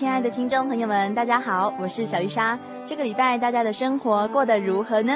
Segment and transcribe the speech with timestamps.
[0.00, 2.58] 亲爱的听众朋友们，大家好，我是小丽莎。
[2.86, 5.14] 这个礼拜大家的生活过得如何呢？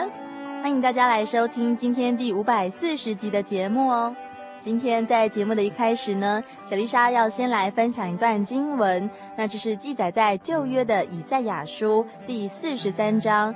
[0.60, 4.14] 欢迎大家来收听今天第五百四十集的节目哦。
[4.60, 13.54] 今天在节目的一开始呢，小丽莎要先来分享一段经文，那这是记载在旧约的以赛亚书第四十三章。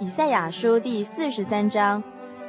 [0.00, 2.02] 以赛亚书第四十三章。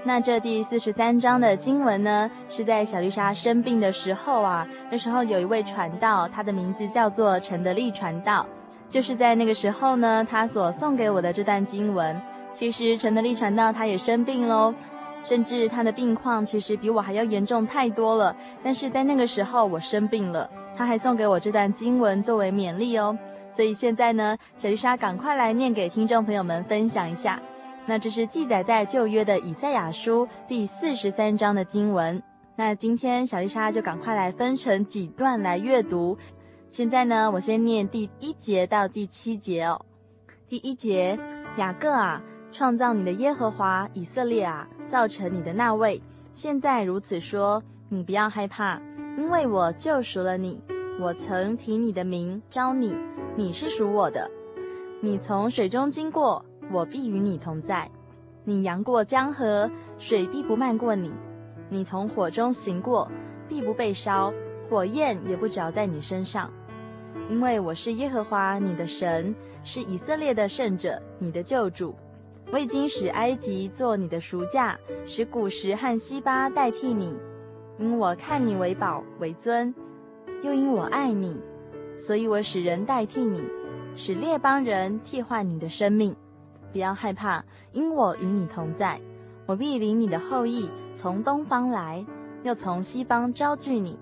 [0.07, 8.45] 那这第四十三章的经文呢，是在小丽莎生病的时候啊，那时候有一位传道，他的名字叫做陈德利传道，
[8.87, 12.21] 就是在那个时候呢，他所送给我的这段经文。
[12.53, 14.71] 其实陈德利传道他也生病喽，
[15.23, 18.35] 甚至他的病况其实比我还要严重太多了。
[18.63, 23.17] 但是在那个时候我生病了，他还送给我这段经文作为勉励哦。
[23.49, 27.41] 所以现在呢，小丽莎赶快来念给听众朋友们分享一下。
[27.88, 32.22] 那这是记载在旧约的以赛亚书第四十三章的经文。
[32.56, 36.18] 那今天小丽莎就赶快来分成几段来阅读。
[36.68, 39.79] 现在呢，我先念第一节到第七节哦。
[40.50, 41.19] 第一节：
[41.57, 46.01] 雅各啊，创造你的耶和华；以色列啊，造成你的那位，
[46.34, 48.81] 现在如此说：你不要害怕，
[49.18, 50.59] 因为我救赎了你。
[51.00, 52.97] 我曾提你的名召你，
[53.35, 54.29] 你是属我的。
[55.01, 56.44] 你从水中经过。
[56.71, 57.89] 我必与你同在，
[58.43, 61.11] 你扬过江河，水必不漫过你；
[61.69, 63.09] 你从火中行过，
[63.47, 64.33] 必不被烧，
[64.69, 66.51] 火焰也不着在你身上。
[67.29, 69.33] 因为我是耶和华你的神，
[69.63, 71.95] 是以色列的圣者，你的救主。
[72.51, 77.17] 我已经使埃及做你的赎价，使古实和西巴代替你，
[77.77, 79.73] 因我看你为宝为尊，
[80.43, 81.35] 又因我爱你，
[81.97, 83.41] 所以我使人代替你，
[83.95, 86.15] 使列邦人替换你的生命。
[86.75, 87.41] 不要害怕，
[87.72, 89.00] 因我与你同在。
[89.46, 92.06] 我必领你的后裔从东方来，
[92.44, 93.97] 又从西方招聚你。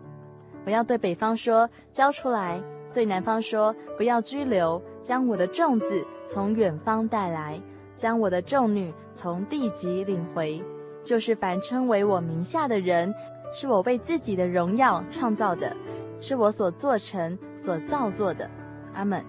[0.65, 2.59] 我要对北方说，交出来；
[2.91, 4.81] 对南方说，不要拘留。
[5.03, 7.61] 将我的众子从远方带来，
[7.95, 10.59] 将我的众女从地极领回。
[11.03, 13.13] 就是凡称为我名下的人，
[13.53, 15.77] 是我为自己的荣耀创造的，
[16.19, 18.49] 是我所做成、所造作的。
[18.95, 19.23] 阿门。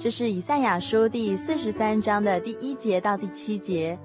[0.00, 3.98] 这是以赛亚书第四十三章的第一节到第七节。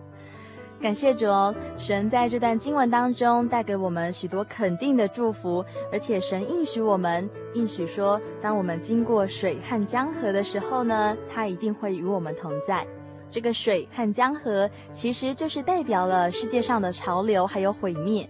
[0.81, 12.85] 感谢主哦，神在这段经文当中带给我们许多肯定的祝福，而且神应许我们，应许说，当我们经过水和江河的时候呢，他一定会与我们同在。
[13.29, 18.27] 这个水和江河其实就是代表了世界上的潮流还有毁灭。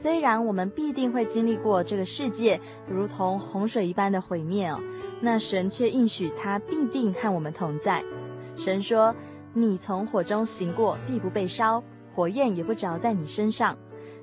[0.00, 4.80] 虽然我们必定会经历过这个世界如同洪水一般的毁灭哦。
[5.20, 8.02] 那神却应许他必定和我们同在。
[8.56, 9.14] 神说
[9.52, 11.84] ：“你从火中行过，必不被烧，
[12.14, 13.76] 火焰也不着在你身上。”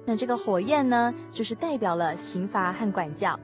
[0.04, 3.40] 那这个火焰呢，就是代表了刑罚和管教。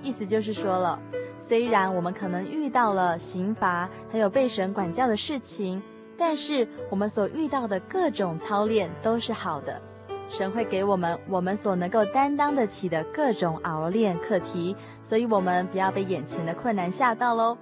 [0.00, 0.96] 意思就是说了，
[1.36, 5.82] 虽然我们可能遇到了刑罚，还有被神管教的事情，
[6.16, 9.82] 但是我们所遇到的各种操练都是好的。
[10.28, 17.56] 神会给我们我们所能够担当得起的各种熬炼课题，所以我们不要被眼前的困难吓到喽。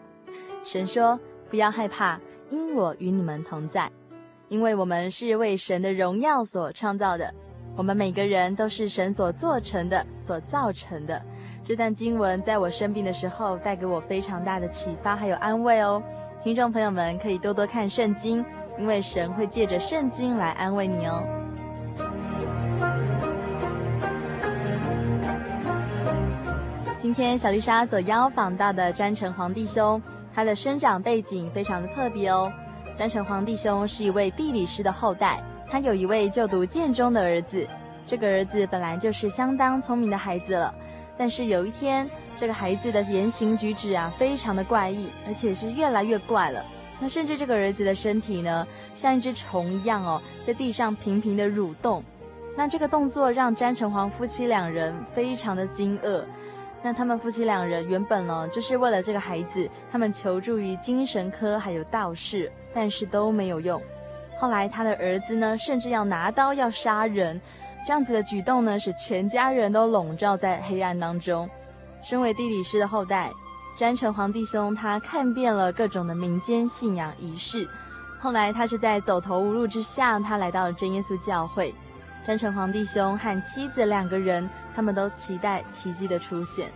[0.64, 1.18] 神说
[1.50, 2.20] ：“不要害怕，
[2.50, 3.90] 因我与你们同在，
[4.48, 7.34] 因为我们是为神的荣耀所创造的。
[7.76, 11.20] 我们每个人都是神所做成的、所造成的。”
[11.64, 16.02] 这段经文在我生病的时候带给我非常大的启发还有安慰哦。
[16.42, 18.44] 听众朋友们可以多多看圣经，
[18.78, 21.41] 因为神会借着圣经来安慰你哦。
[27.02, 30.00] 今天小丽莎所邀访到的詹成煌弟兄，
[30.32, 32.52] 他的生长背景非常的特别哦。
[32.94, 37.66] 詹成煌弟兄是一位地理师的后代，他有一位就读建中的儿子。
[38.06, 40.72] 这个儿子本来就是相当聪明的孩子了，
[41.18, 46.64] 但是有一天，这个孩子的言行举止啊，非常的怪异，而且是越来越怪了。
[47.00, 48.64] 那甚至这个儿子的身体呢，
[48.94, 52.00] 像一只虫一样哦，在地上频频的蠕动。
[52.56, 56.22] 那这个动作让詹成煌夫妻两人非常的惊愕。
[56.82, 63.80] 那他们夫妻两人原本呢，就是为了这个孩子，他们求助于精神科还有道士，但是都没有用。
[64.36, 67.40] 后来他的儿子呢，甚至要拿刀要杀人，
[67.86, 71.48] 这样子的举动呢，使全家人都笼罩在黑暗当中。
[72.02, 73.30] 身为地理师的后代，
[73.78, 77.68] 詹成皇弟兄他看遍了各种的民间信仰仪式。
[78.18, 81.72] 后来他是在走投无路之下，他来到了真耶稣教会。
[82.24, 86.70] 詹成皇弟兄和妻子两个人，他们都期待奇迹的出现。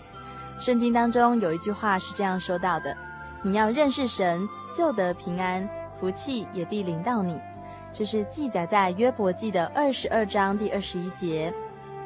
[0.59, 2.97] 圣经当中有一句话是这样说到的
[3.43, 5.69] ：“你要认识神，就得平安，
[6.01, 7.39] 福气也必临到你。”
[7.93, 11.53] 这是记载在约伯记的二十二章第二十一节。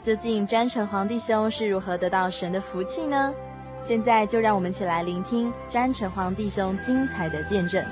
[0.01, 3.33] 究竟詹成皇帝兄是如何得到神的福气呢？
[3.81, 7.85] 现在就让我们一起来聆听詹成皇帝兄精彩的见证。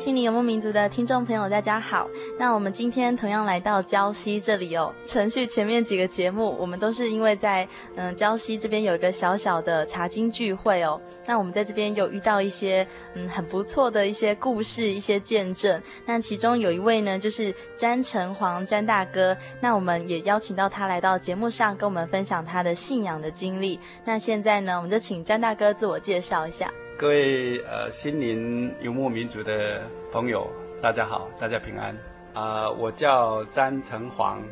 [0.00, 2.08] 心灵游牧民族的听众朋友，大家好。
[2.38, 4.94] 那我们今天同样来到礁溪这里哦。
[5.04, 10.98] 程序前面几个节目，我们都是因为在嗯礁溪这边有一个小小的茶经聚会哦。
[11.26, 15.78] 那我们在这边有遇到一些嗯很不错的一些故事、一些见证。
[16.06, 19.36] 那其中有一位呢，就是詹成煌詹大哥。
[19.60, 23.78] 那我们也邀请到他来到节目上，跟我们分享他的信仰的经历。
[24.06, 26.72] 那现在呢，我们就请詹大哥自我介绍一下。
[27.00, 29.80] 各位呃，心灵游牧民族的
[30.12, 30.46] 朋友，
[30.82, 31.96] 大家好，大家平安
[32.34, 32.72] 啊、呃！
[32.74, 34.42] 我叫詹成煌，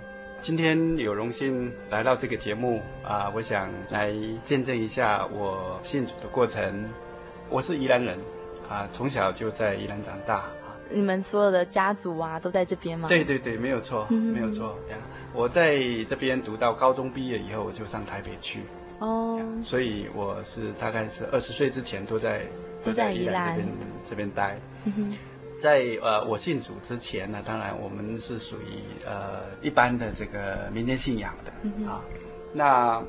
[0.40, 6.88] 今天有荣幸来到这个节目啊、呃，我想来见证一下我信主的过程。
[7.50, 8.16] 我是宜兰人
[8.66, 10.46] 啊、呃，从小就在宜兰长大。
[10.88, 13.10] 你们所有的家族啊，都在这边吗？
[13.10, 14.74] 对对对，没有错，没有错。
[15.34, 18.62] 我在这边读到高中毕业以后，我就上台北去。
[18.98, 22.42] 哦、oh.，所以我是大概是二十岁之前都在
[22.84, 23.68] 都在宜兰这边
[24.04, 24.58] 这边待。
[25.60, 32.02] 在呃我信主之前呢，当然我们是属于呃一般的这个民间信仰的啊。
[32.52, 33.02] 那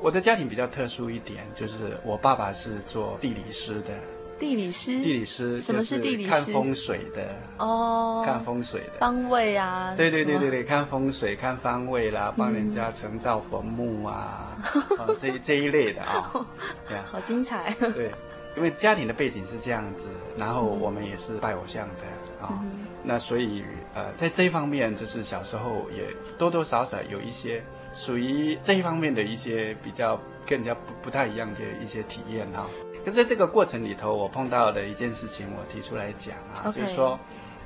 [0.00, 3.94] 我的家庭比较特殊一点，就是我爸爸是做地理师的。
[4.42, 6.30] 地理师，地理师，什么是地理师？
[6.30, 8.98] 看风水的哦，看风水的。
[8.98, 14.58] 方位啊，对对对对对，看风水看方位啦，帮人家承造坟墓啊，
[14.98, 16.44] 哦、这这一类的啊、 哦，
[16.88, 17.72] 对啊，好精彩。
[17.94, 18.10] 对，
[18.56, 22.60] 因为家庭的背景是这样子，然后我们也是拜偶像的啊、
[23.04, 23.62] 那所以
[23.94, 27.62] 呃，在这一方面，就是小时候也多多少少有一些
[27.94, 32.66] 属于这一方面的一些比较跟人家不不太一样的一些体验哈。
[33.04, 36.72] 可是在这个过程里头，我碰到的一件事情，我提出来讲啊，okay.
[36.72, 37.18] 就是说，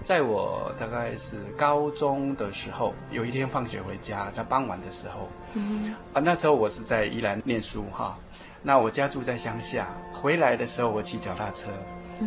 [0.03, 8.19] 在我大概是高中的时候，有一天放学回家，在傍晚的时候，嗯，啊，那时候我是在宜兰念书哈，
[8.63, 11.69] 那我家住在乡下，回来的时候我骑脚踏车，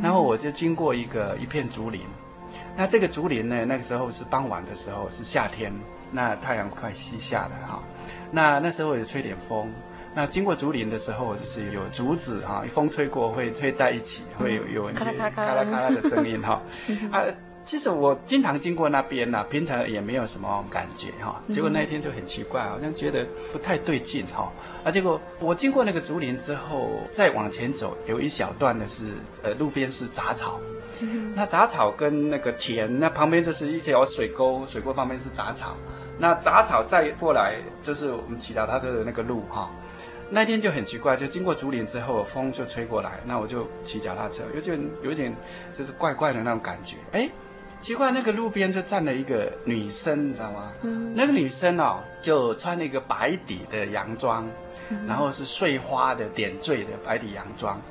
[0.03, 2.01] 然后我就经过一个一片竹林，
[2.77, 5.73] 那这个竹林呢，那个时候是傍晚的时候，是夏天，
[6.11, 7.83] 那太阳快西下了哈，
[8.29, 9.73] 那那时候也吹点风。
[10.15, 16.61] 那经过竹林的时候，就是有竹子哈，风吹过会会在一起，会有有咔啦咔啦的声音哈。
[17.11, 17.23] 啊，
[17.63, 21.39] 其实我经常经过那边呐，平常也没有什么感觉哈。
[21.51, 24.51] 结果那一天就很奇怪，好像觉得不太对劲哈。
[24.83, 29.11] 啊，结果我经过那个竹林之后，再往前走，有一小段的是
[29.43, 30.59] 呃路边是杂草，
[31.35, 35.77] 那杂草跟那个田，那旁边就是一条水沟，水沟旁边是杂草，
[36.17, 39.69] 那杂草再过来就是我们骑到它的那个路哈。
[40.31, 45.35] 那天就很奇怪，就经过竹林之后，风就吹过来，那我就骑脚踏车，有点有点
[45.75, 46.97] 就是怪怪的那种感觉。
[47.13, 47.29] 哎，
[47.81, 50.71] 奇怪，那个路边就站了一个女生，你知道吗？
[50.83, 54.47] 嗯，那个女生哦，就穿了一个白底的洋装，
[55.07, 57.81] 然后是碎花的点缀的白底洋装，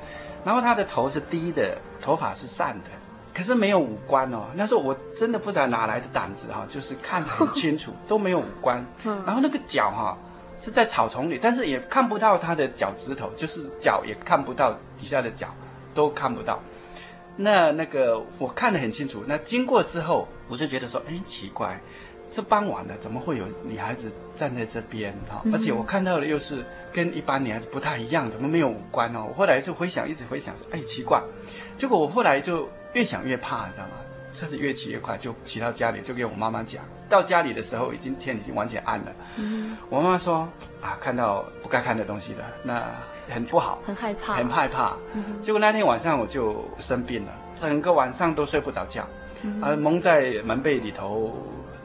[0.45, 2.89] 然后她的头是低的，头发是散的，
[3.33, 4.45] 可是没有五官哦。
[4.55, 8.85] 那时候我真的不知道哪来的胆子哈、哦，就是看很清楚，都没有五官。
[9.03, 10.17] 嗯、然后那个脚哈、哦、
[10.59, 15.47] 是在草丛里，但是也看不到她的脚趾头，就是脚也看不到底下的脚，
[15.95, 16.59] 都看不到。
[17.37, 21.79] 那那个我看得很清楚，那经过之后，我就觉得说，哎，奇怪，
[22.29, 25.41] 这傍晚了，怎么会有女孩子站在这边哈？
[25.53, 29.25] 而且我看到的又是跟一般女孩子不太一样，怎么没有五官哦？
[29.29, 31.23] 我后来就回想，一直回想说，哎，奇怪。
[31.77, 33.93] 结果我后来就越想越怕，你知道吗？
[34.33, 36.83] 车子越骑越快，就骑到家里，就给我妈妈讲。
[37.09, 39.11] 到家里的时候，已经天已经完全暗了。
[39.37, 40.47] 嗯，我妈妈说，
[40.81, 42.45] 啊，看到不该看的东西了。
[42.63, 42.83] 那。
[43.31, 44.97] 很不好，很害怕，很害怕。
[45.13, 49.07] 嗯、结果那天晚上我就生病了，整个晚上都睡不着觉，
[49.43, 51.31] 嗯、啊，蒙在门被里头。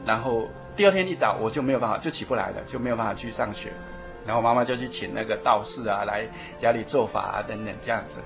[0.07, 3.71] 然后第二天一早我就没有办法，就起不来了，就没有办法去上学。
[4.25, 6.27] 然后妈妈就去请那个道士啊来
[6.57, 8.17] 家里做法啊等等这样子。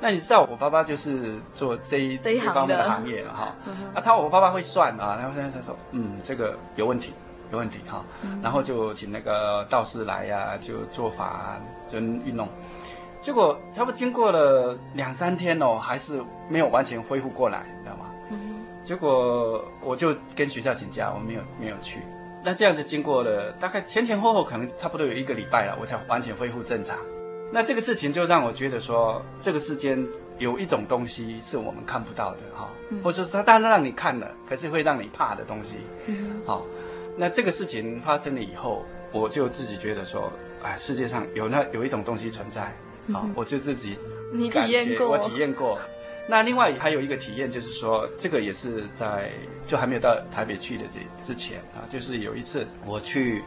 [0.00, 3.54] 那你知道我爸爸就是做这一这一方面的行业了哈。
[3.94, 7.12] 那、啊，他我爸爸会算啊，然后现在他说，嗯，这个有问题。
[7.52, 8.04] 有问题哈，
[8.40, 12.48] 然后就请那个道士来呀、啊，就做法、啊，就运动。
[13.20, 18.04] 结果差不多经过了两三天哦，还是没有完全恢复过来，你知道吗？
[18.30, 18.64] 嗯。
[18.84, 22.02] 结果我就跟学校请假，我没有没有去。
[22.44, 26.96] 那这样子经过了大概前前后后，可能差不多有一个礼拜了，我才完全恢复正常。
[27.52, 30.06] 那这个事情就让我觉得说，这个世间
[30.38, 35.76] 有一种东西是我们看不到的哈，嗯、或者是它当然让你看了，可是会让你怕的东西，
[36.06, 36.64] 嗯，好。
[37.16, 42.72] 那这个事情发生了以后，我就自己觉得说，哎，世界上有那有一种东西存在，
[43.08, 43.32] 嗯、哼。
[43.34, 43.98] 我就自己
[44.32, 45.78] 你体验过，我体验过。
[46.28, 49.32] 那另外还有一个体验就是说，这个也是在
[49.66, 53.42] 就还没有到台北去的这之前啊，就是有一次我去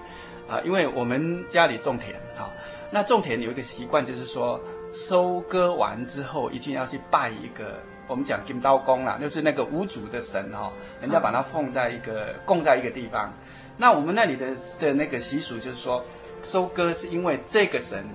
[0.49, 2.51] 啊，因为我们家里种田啊，
[2.93, 4.59] 那种田有一个习惯就是说，
[4.93, 7.79] 收割完之后一定要去拜一个。
[8.05, 13.33] 我们讲金刀公啦，就是那个无主的神哈、哦，人家把它放在一个供在一个地方。
[13.77, 16.03] 那我们那里的的那个习俗就是说，
[16.43, 18.05] 收割是因为这个神，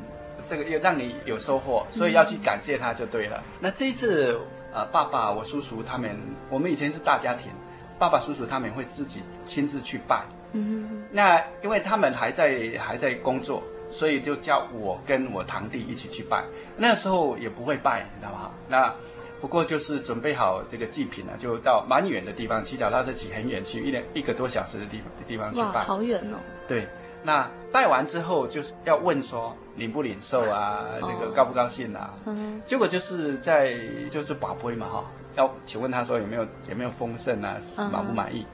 [0.44, 3.38] 这个要让你有收获，所以要去感谢他就对了。
[3.38, 4.38] 嗯、那这一次，
[4.74, 6.16] 呃，爸爸、我叔叔他们，
[6.50, 7.50] 我们以前是大家庭，
[7.98, 10.22] 爸爸、叔叔他们会自己亲自去拜。
[10.52, 11.04] 嗯哼。
[11.10, 16.44] 那因为他们还在还在工作，所以就叫我跟我堂弟一起去拜。
[16.76, 18.50] 那时候也不会拜，你知道吗？
[18.68, 18.94] 那。
[19.40, 25.84] 不过就是准备好这个祭品了，就到蛮远的地方，骑脚踏车骑很远，去一两一个多小时的地方地方去拜。
[25.84, 26.38] 好远哦。
[26.66, 26.88] 对，
[27.22, 32.14] 那拜完之后就是要问说领不领受啊，这个高不高兴啊？
[32.26, 32.60] 嗯。
[32.66, 33.78] 结果就是在
[34.10, 35.04] 就是把杯嘛哈，
[35.36, 37.60] 要请问他说有没有有没有丰盛啊，
[37.92, 38.44] 满不满意？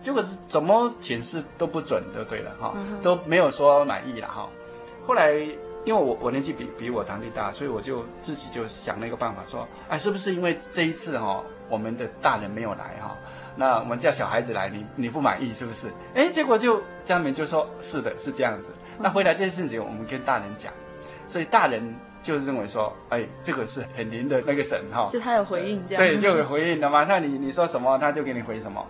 [0.00, 4.48] 结果是怎么请示都不准，就对了哈，都没有说满意了哈。
[5.08, 5.32] 后来。
[5.84, 13.16] 因为我我年纪比比我堂弟大，所以我就自己就想了一个办法，说，哎，是不是因为这一次哈、哦，我们的大人没有来哈、哦，
[13.56, 15.88] 那我们叫小孩子来，你你不满意是不是？
[16.14, 18.68] 哎，结果就家里面就说是的，是这样子。
[18.98, 20.70] 那回来这件事情，我们跟大人讲，
[21.26, 28.84] 所以大人就认为说，哎，这个是很灵的那个神哈，就他有回应这样，对，就有回应的，马上你你说什么，他就给你回什么。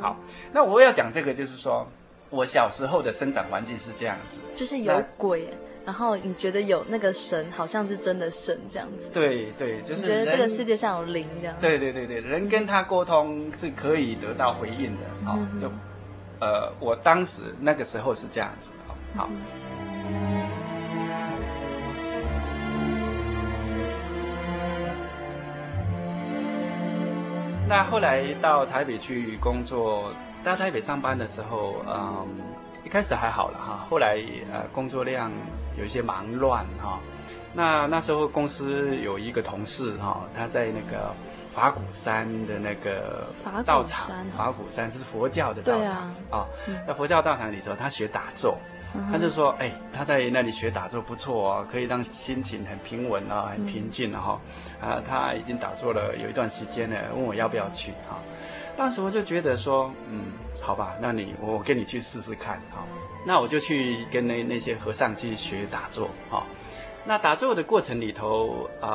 [0.00, 0.16] 好，
[0.50, 1.86] 那我要讲这个，就是说
[2.30, 5.48] 我小时候的生长环境是这样子，就是有鬼。
[5.84, 9.08] 然后你觉得有那个神，好像是真的神这样子。
[9.10, 11.56] 对对，就是觉得这个世界上有灵这样。
[11.62, 15.00] 对对对对，人跟他沟通是可以得到回应的。
[15.24, 15.72] 好、就
[16.40, 18.70] 呃，我当时那个时候是这样子。
[19.16, 19.30] 好。
[19.30, 20.46] 嗯、
[27.66, 30.12] 那后来到台北去工作，
[30.48, 32.26] 到台北上班的时候，嗯，
[32.84, 34.18] 一开始还好了哈，后来
[34.52, 35.30] 呃工作量。
[35.78, 36.98] 有一些忙乱哈，
[37.54, 41.14] 那那时候公司有一个同事哈，他在那个
[41.46, 43.28] 法鼓山的那个
[43.64, 45.94] 道场，法鼓山是佛教的道场
[46.30, 48.58] 啊，啊嗯、在佛教道场里头，他学打坐，
[49.12, 54.40] 他就说，哎，他在那里学打坐不错哦，可以让心情很平稳啊，很平静哈，
[54.82, 58.18] 嗯、啊，他已经打坐了有一段时间了，问我要不要去哈，
[58.78, 60.26] 当时我就觉得说，嗯，
[60.62, 62.86] 好吧，那你我跟你去试试看哈。
[63.26, 66.42] 那我就去跟那那些和尚去学打坐，哈、哦。
[67.04, 68.88] 那打坐的过程里头，嗯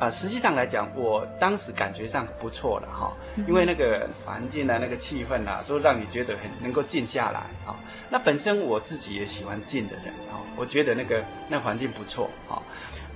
[0.00, 3.12] 啊、呃，实际上来讲，我当时感觉上不错了，哈、哦。
[3.46, 7.76] 因为那个环境啊，那个气氛啊，都让你觉得很能够静下来，啊、哦。
[8.08, 10.40] 那本身我自己也喜欢静的人，啊、哦。
[10.56, 12.62] 我觉得那个那环境不错，哈、哦。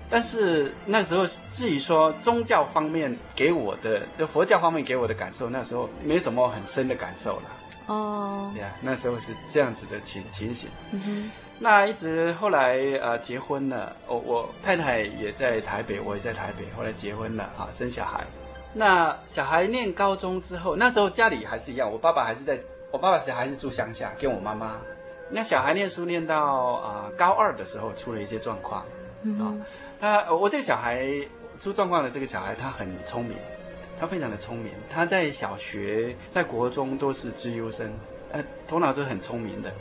[0.09, 7.43] 但是那时候至于说宗教方面给我的，就佛教方面给我的感受，那时候没什么很深的感受了。
[7.87, 10.69] 哦，对呀，那时候是这样子的情情形。
[10.93, 11.31] 嗯哼。
[11.59, 18.27] 那一直后来呃结婚了，我我太太也在台北，我也在台北，后来结婚了啊，生小孩。
[18.75, 22.59] 那小孩念高中之后，那时候家里还是一样，我爸爸还是在，
[22.91, 24.77] 我爸爸是还是住乡下，跟我妈妈。
[25.31, 28.85] 那小孩念书念到啊、呃、高二的时候，出了一些状况。
[29.23, 29.35] 嗯。
[29.41, 29.55] 啊，
[30.01, 31.07] 他我这个小孩
[31.59, 33.37] 出状况的这个小孩，他很聪明，
[33.99, 37.93] 他非常的聪明，他在小学在国中都是资优生，
[38.33, 39.73] 呃，头脑是很聪明的。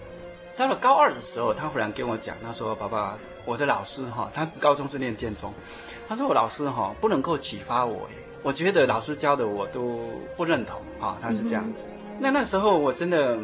[0.55, 5.53] 到了高二的时候，他忽然跟我讲，他说：“爸爸，我的老师哈，他高中是念建中，
[6.07, 8.07] 他说我老师哈不能够启发我，
[8.41, 9.99] 我觉得老师教的我都
[10.37, 11.83] 不认同啊，他是这样子。
[11.87, 13.37] 嗯、那那时候我真的。”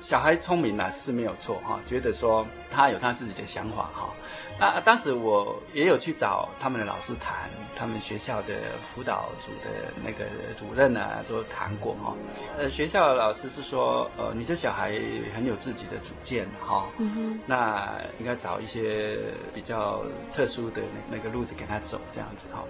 [0.00, 4.10] 小孩聪明呢是没有错哈，觉得说他有他自己的想法哈。
[4.58, 10.24] 那当时我也有去找他们的老师谈，他们学校的辅导组的那个
[10.56, 12.14] 主任啊，都谈过哈。
[12.56, 14.92] 呃，学校的老师是说，呃，你这小孩
[15.34, 19.18] 很有自己的主见哈，嗯哼，那应该找一些
[19.52, 20.80] 比较特殊的
[21.10, 22.62] 那那个路子给他走这样子哈。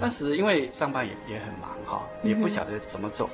[0.00, 3.28] 当时因为上班也也很忙哈，也不晓得怎么走。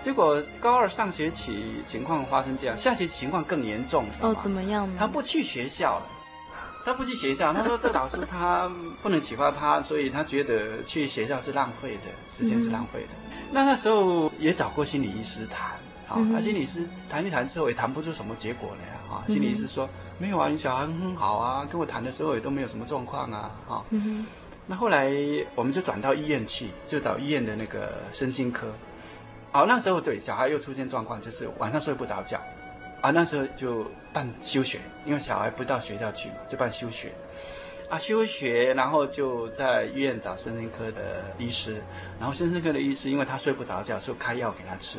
[0.00, 4.96] 结果高二上学期情况发生这样，下学期情况更严重，哦，怎么样呢？
[4.98, 6.08] 他不去学校了，
[6.84, 8.70] 他不去学校，他说这老师他
[9.02, 13.08] 不能启发他，所以他觉得去学校是浪费的，时间是浪费的。
[13.30, 15.70] 嗯、那那时候也找过心理医师谈，
[16.08, 24.26] 啊，心理医师谈一谈之后也谈不出什么结果来啊，心理医师说、嗯、没有啊，你小孩很好啊，跟我谈的时候也都没有什么状况啊，啊，嗯、
[24.66, 25.10] 那后来
[25.54, 28.66] 我们就转到医院去，就找医院的那个身心科。
[29.52, 32.40] 好，那时候对小孩又出现状况，就是晚上睡不着觉，
[33.02, 37.12] 啊，那时候就办休学，因为小孩不到学校去嘛，就办休学，
[37.90, 41.82] 啊，休学，然后就在医院找身心科的医师，
[42.18, 44.98] 然后身心科的医师因为他睡不着觉，就开药给他吃。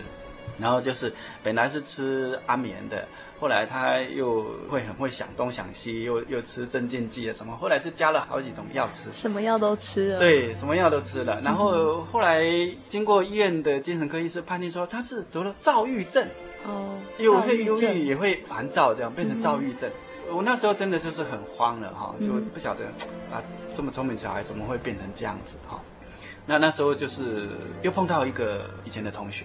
[0.59, 3.07] 然后就是本来是吃安眠的，
[3.43, 10.19] 后来他又会很会想东想西，又又吃镇静剂啊什么，后来是加了好几种药吃，什么药都吃了。
[10.19, 11.41] 对，什么药都吃了。
[11.41, 12.41] 然后后来
[12.87, 16.25] 经过医院的精神科医师判定说他是得了躁郁症，
[16.65, 19.91] 哦，又会忧郁也会烦躁，这样变成躁郁症。
[20.29, 25.81] 嗯、我那时候真的就是很慌了哈，就不晓得、嗯、啊这么聪明小孩怎么会变成这样子哈。
[26.45, 27.49] 那那时候就是
[27.81, 29.43] 又碰到一个以前的同学。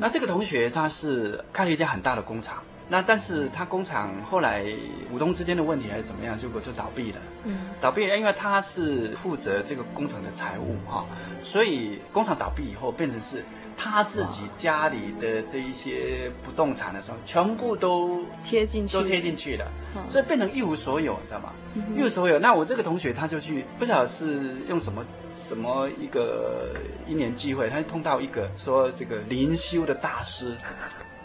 [0.00, 4.64] 那这个同学他是开了一家很大的工厂，那但是他工厂后来
[5.10, 7.18] 股东之间的问题还是怎么样，结果就倒闭了。
[7.44, 11.06] 嗯，倒闭了，因为他是负责这个工厂的财务哈，
[11.42, 13.44] 所以工厂倒闭以后变成是
[13.76, 19.66] 他自己家里的这一些不动产的时候，全部都贴进去，都贴进去了，
[20.08, 21.52] 所以变成一无所有，你知道吗？
[21.96, 22.38] 一无所有。
[22.40, 25.04] 那我这个同学他就去不晓得是用什么。
[25.32, 26.74] 什么一个
[27.06, 30.56] 一年机会，他就碰到一个说这个灵修的大师，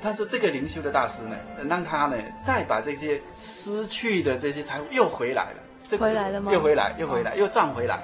[0.06, 1.36] 他说这个灵修的大师呢，
[1.68, 6.52] 让他呢再把这些失去的这些财富又回来了，这个、回来了吗？
[6.54, 8.00] 又回来，又回来，又赚回来。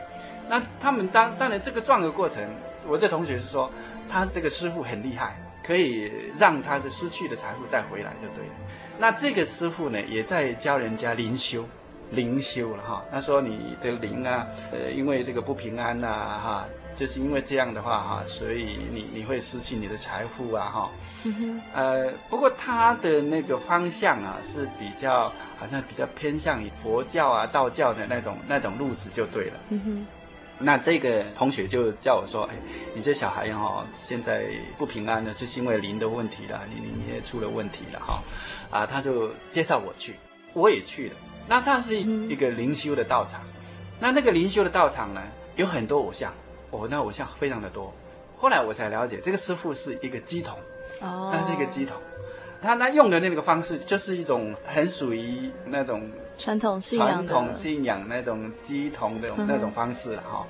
[0.50, 2.44] 那他们当当然这个赚的过程，
[2.88, 3.72] 我这同学是说，
[4.10, 8.54] 他这个师傅很厉害，可以让他这失去的财富再回来就对了。
[8.98, 11.64] 那这个师傅呢，也在教人家灵修。
[12.14, 20.90] 灵修了哈，他说你的灵啊，呃，因为这个不平安呐，哈，就是因为这样的话哈，所以你你会失去你的财富啊，哈，
[21.24, 30.06] 嗯，呃，不过他的那个方向啊是比较好像比较偏向于佛教啊、道教的那种那种路子就对了，嗯哼，
[30.60, 32.56] 那这个同学就叫我说，哎，
[32.94, 34.46] 你这小孩哈，现在
[34.78, 38.22] 不平安了，就是因为灵的问题了，你你也出了问题了哈，
[38.70, 40.16] 啊，他就介绍我去，
[40.54, 41.16] 我也去了。
[41.48, 43.42] 那它是一个灵修的道场，
[44.00, 45.22] 那那个灵修的道场呢，
[45.56, 46.32] 有很多偶像，
[46.72, 47.94] 哦，那偶像非常的多。
[48.36, 50.58] 后来我才了解，这个师傅是一个鸡童，
[51.00, 51.96] 哦，他是一个鸡童，
[52.62, 60.48] 他那用的那个方式，就是一种很属于那种传统信仰、传统信仰那种鸡童的那种方式了哈。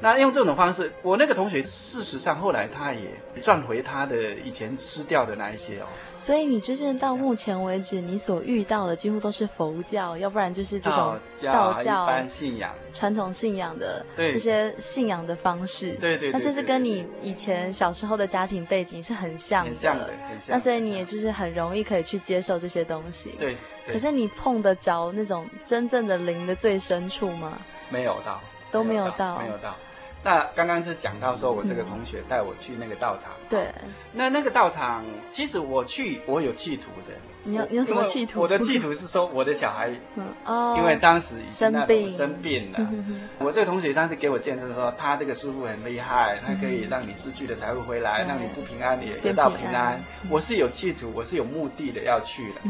[0.00, 5.86] 那用这种方式，我那个同学事实上后来他也赚回他的以前失掉的那一些哦。
[6.16, 15.92] 所以你就是到目前为止，你所遇到的几乎都是佛教，要不然就是这种道教、一般信仰、传统信仰的这些信仰的方式。
[15.94, 19.70] 对对，那就是跟你以前小时候的家庭背景是很像的。
[19.70, 20.54] 很像的，很像。
[20.54, 23.34] 那所以你也就是很容易可以去接受这些东西。
[23.38, 23.56] 对。
[23.90, 27.58] 可是你碰得着那种真正的灵的最深处吗？
[27.88, 28.38] 没有到，
[28.70, 29.74] 都没有到，没有到。
[30.22, 33.32] 那刚刚是讲到说，我这个同学带我去那个道场。
[33.48, 33.72] 对。
[34.12, 37.14] 那那个道场，其实我去，我有企图的。
[37.44, 38.40] 你有你有什么企图？
[38.40, 42.90] 我的企图是说，我的小孩， 嗯哦，因为当时已经生病生病了。
[43.38, 50.02] 我这个同学当时给我建议说，他这个师傅很厉害，他可以让你失去的财富回来，让你不平安也得到平安。
[50.28, 52.60] 我是有企图，我是有目的的要去的。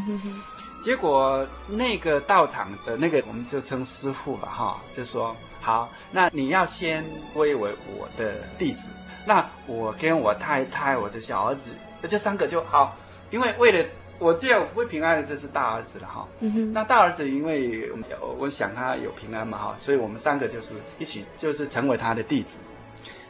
[0.85, 7.04] 结果那个道场的那个，我们就称师傅吧，哈，就说好，那你要先
[7.35, 8.88] 归为我的弟子。
[9.26, 11.70] 那我跟我太太、我的小儿子，
[12.09, 12.96] 这三个就好，
[13.31, 13.85] 因为为了
[14.18, 16.28] 我这样会平安的，这是大儿子了，哈。
[16.40, 16.72] 嗯哼。
[16.72, 17.90] 那大儿子因为
[18.38, 22.57] 我想他有平安嘛，哈，所以我们三个就是一起，就是成为他的弟子。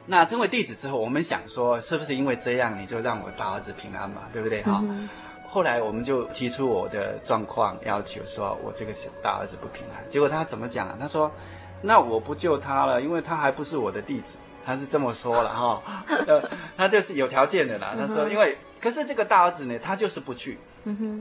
[0.06, 4.80] 那成为弟子之后，我们想说，是不是因为这样，你就让我大儿子平安嘛，对不对，哈？
[4.82, 5.08] 嗯
[5.50, 10.04] 后来我们就提出我的状况要求，说我这个大儿子不平安。
[10.10, 10.94] 结果他怎么讲啊？
[11.00, 11.32] 他说
[11.80, 15.82] ：“那我不救他了，因为他还不是我的弟子。”他是这么说了哈。
[16.26, 16.42] 呃，
[16.76, 17.94] 他就是有条件的啦。
[17.98, 20.58] 他说：“因为可是这个大儿子呢，他就是不去，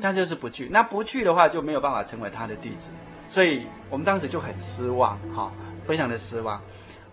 [0.02, 0.70] 他就是不去。
[0.72, 2.91] 那不去的话就没有办法成为他的弟子。
[3.30, 5.52] 所以我们当时就很失望哈，
[5.86, 6.62] 非常的失望。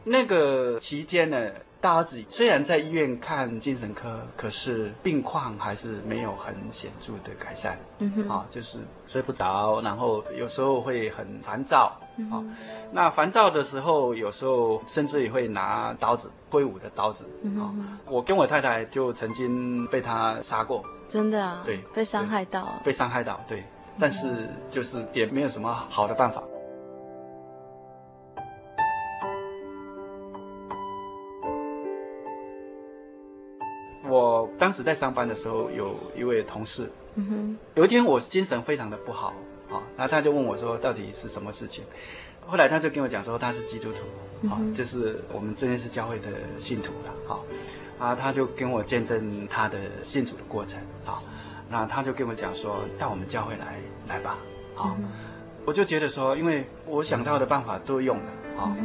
[0.04, 1.50] 那个期间呢。”
[1.85, 7.78] 大儿子虽然在医院看精神科，可是病况还是没有很显著的改善。
[7.98, 11.92] 嗯哼，啊，就是睡不着，然后有时候会很烦躁。
[12.16, 12.42] 嗯、啊，
[12.90, 17.26] 那烦躁的时候，有时候甚至也会拿刀子挥舞的刀子。
[17.42, 17.70] 嗯、啊，
[18.07, 20.83] 我跟我太太就曾经被他杀过。
[21.08, 21.62] 真的啊？
[21.64, 22.74] 对，被伤害到。
[22.84, 23.62] 被伤害到，对。
[23.98, 26.42] 但是就是也没有什么好的办法。
[34.06, 39.28] 我当时在上班的时候，有一位同事，嗯哼，有一天我精神非常的不好，
[39.70, 41.84] 啊，然后他就问我说，到底是什么事情？
[42.46, 47.40] 后来他就跟我讲说，他是基督徒，啊，就是我们真耶是教会的信徒了，啊，
[47.98, 51.22] 啊，他就跟我见证他的信主的过程，啊，
[51.68, 53.78] 那他就跟我讲说，到我们教会来
[54.09, 54.37] 来吧，
[54.76, 54.96] 啊，
[55.64, 58.76] 我就觉得说，因为我想到的办法都用了，啊。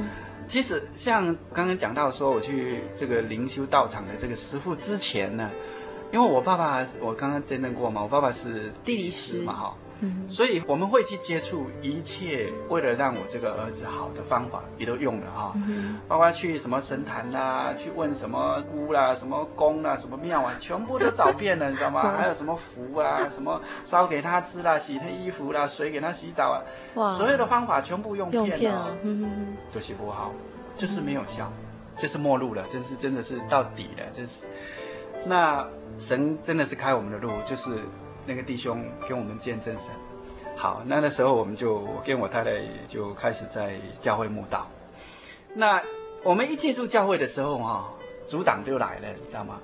[0.47, 5.51] 其实像刚刚讲到说，我去这个灵修道场的这个师傅之前呢，
[6.11, 22.11] 因为我爸爸我刚刚见证过嘛，我爸爸是地理师嘛哈，嗯，所以我们会去接触一切为了让我这个儿子好的方法也都用了哈，嗯，包括去什么神坛啦，去问什么姑啦、什么宫啦、什么庙啊，全部都找遍了，你知道吗？
[22.17, 26.63] 还有什么符啊，什么烧给他吃啦、洗他衣服啦、水给他洗澡啊，
[26.95, 30.31] 哇，所有的方法全部用遍了，用遍了，嗯，都洗不好。
[30.75, 31.51] 就是没有效，
[31.97, 34.47] 就是末路了，真是真的是到底了，真是。
[35.25, 37.69] 那神真的是开我们的路，就是
[38.25, 39.93] 那个弟兄跟我们见证神。
[40.55, 42.51] 好，那那时候我们就我跟我太太
[42.87, 44.67] 就开始在教会慕道。
[45.53, 45.81] 那
[46.23, 47.89] 我们一进入教会的时候哈，
[48.27, 49.59] 阻挡就来了，你知道吗？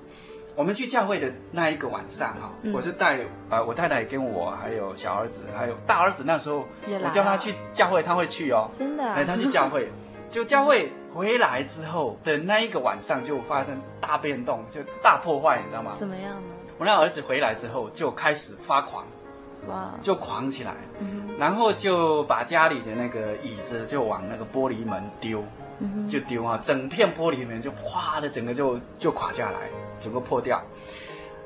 [0.54, 3.18] 我们去教会的那一个晚上哈，嗯、我是带
[3.50, 9.88] 呃我太太跟我还有小儿子还有大儿子，那时候我叫他去教会，他会去哦，真的、啊，哎，他去教会，
[10.30, 10.90] 就教会。
[11.14, 15.92] 回来之后的那一个晚上就发生大变动，就大破坏，你知道吗？
[15.98, 16.55] 怎么样呢？
[16.78, 19.04] 我那儿子回来之后就开始发狂，
[19.68, 25.42] 哇，就狂起来，嗯、然后就把家里的那个椅子就往那个玻璃门丢，
[25.80, 29.70] 嗯、就丢啊，整片玻璃门就哗的整个就就垮下来，
[30.02, 30.62] 整个破掉，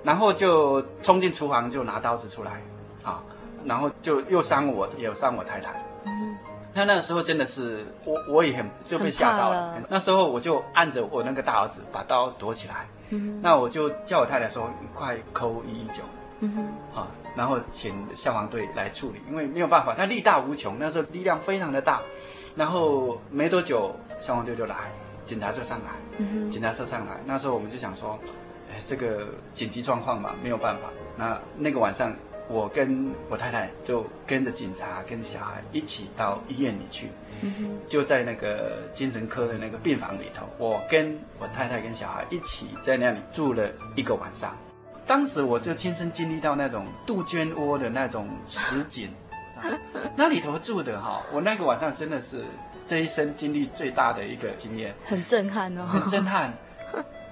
[0.02, 2.60] 然后就冲进厨房就拿刀子出来，
[3.04, 3.22] 啊，
[3.64, 5.84] 然后就又伤我，也有伤我太太。
[6.72, 9.66] 那那个时候真的是我我也很就被吓到了。
[9.66, 9.82] 了。
[9.88, 12.86] 那时候我就按着我那个大儿子把刀躲起来，
[13.42, 16.02] 那我就叫我太太说：“你快扣一一九，
[16.40, 22.00] 嗯哼，啊，然后请消防队来处理，因为没有办法，他力大无穷，那时候力量非常的大。
[22.56, 24.76] 然后没多久消防队就来，
[25.24, 27.20] 警察就上来，嗯、哼警察车上来。
[27.24, 28.18] 那时候我们就想说，
[28.70, 30.90] 哎，这个紧急状况嘛，没有办法。
[31.16, 32.12] 那那个晚上。
[32.50, 37.08] 我跟我太太就跟着警察跟小孩一起到医院里去，
[37.42, 44.56] 嗯、就在那个精神科的那个病房里头，我跟我太太跟小孩一起在那里住了一个晚上。
[45.06, 49.08] 当时我就亲身经历到那种杜鹃窝的那种实景，
[49.56, 49.62] 啊、
[50.16, 52.44] 那里头住的哈，我那个晚上真的是
[52.84, 56.52] 这一生经历最大的一个经验，很震撼哦，很震撼。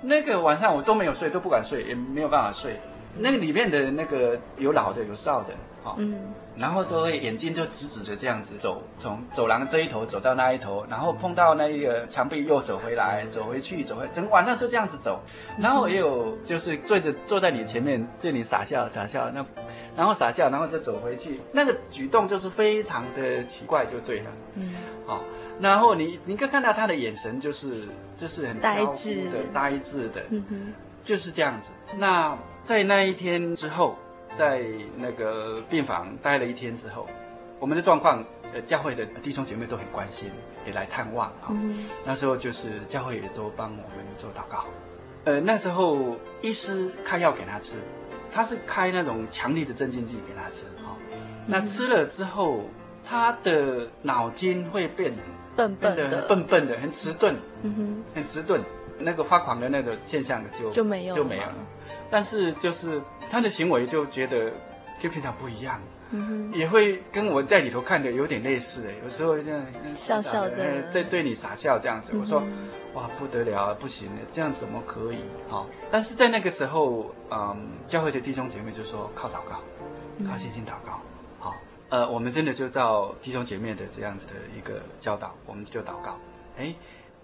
[0.00, 2.78] 那个晚上我都没有睡，都不敢睡，也没有办法睡。
[3.16, 15.20] 那个里面的那个有老的有少的，哈、哦，嗯，然后都会眼睛就直直的这样子走，从走廊这一头走到那一头，然后碰到那一个墙壁又走回来，走回去，走回，整个晚上就这样子走，
[15.58, 19.44] 然后也有就是坐着坐在你前面，对你傻笑傻笑，那
[19.96, 24.74] 然后傻笑，然后就走回去，那个举动就是非常的奇怪，就对了，嗯，
[25.06, 25.20] 好、哦，
[25.60, 29.24] 然后你你可以看到他的眼神就是就是很呆滞。
[29.30, 31.70] 的呆滞的，嗯哼，就是这样子。
[31.96, 33.96] 那在那一天之后，
[34.34, 34.62] 在
[34.96, 37.06] 那个病房待了一天之后，
[37.58, 40.30] 我们的状况，呃，教会的弟兄姐妹都很关心，
[40.66, 41.48] 也来探望啊。
[41.50, 44.64] 嗯、那时候就是教会也都帮我们做祷告。
[45.24, 47.76] 呃，那时候医师开药给他吃，
[48.30, 50.92] 他是开那种强力的镇静剂给他吃啊。
[51.46, 52.64] 那吃了之后，
[53.04, 55.12] 他的脑筋会变
[55.56, 58.60] 笨笨的，笨笨的，很迟钝，嗯哼，很迟钝，
[58.98, 61.54] 那个发狂的那个现象就就没有就没有了。
[62.10, 64.52] 但是就是他的行为就觉得
[65.00, 65.80] 跟平常不一样，
[66.52, 72.12] 也会跟我在里头看的有点类似哎，有时候这样笑笑的在对你傻笑这样子。
[72.14, 72.42] 嗯、我说
[72.94, 75.18] 哇不得了，不行了，这样怎么可以？
[75.48, 79.60] 好，但是在那个时候，嗯，教会的弟兄姐妹就说靠祷告，
[80.28, 81.00] 靠信心祷告。
[81.00, 81.04] 嗯
[81.90, 86.18] 呃，我们真的就照弟兄姐妹的这样子的一个教导，我们就祷告。
[86.58, 86.74] 哎，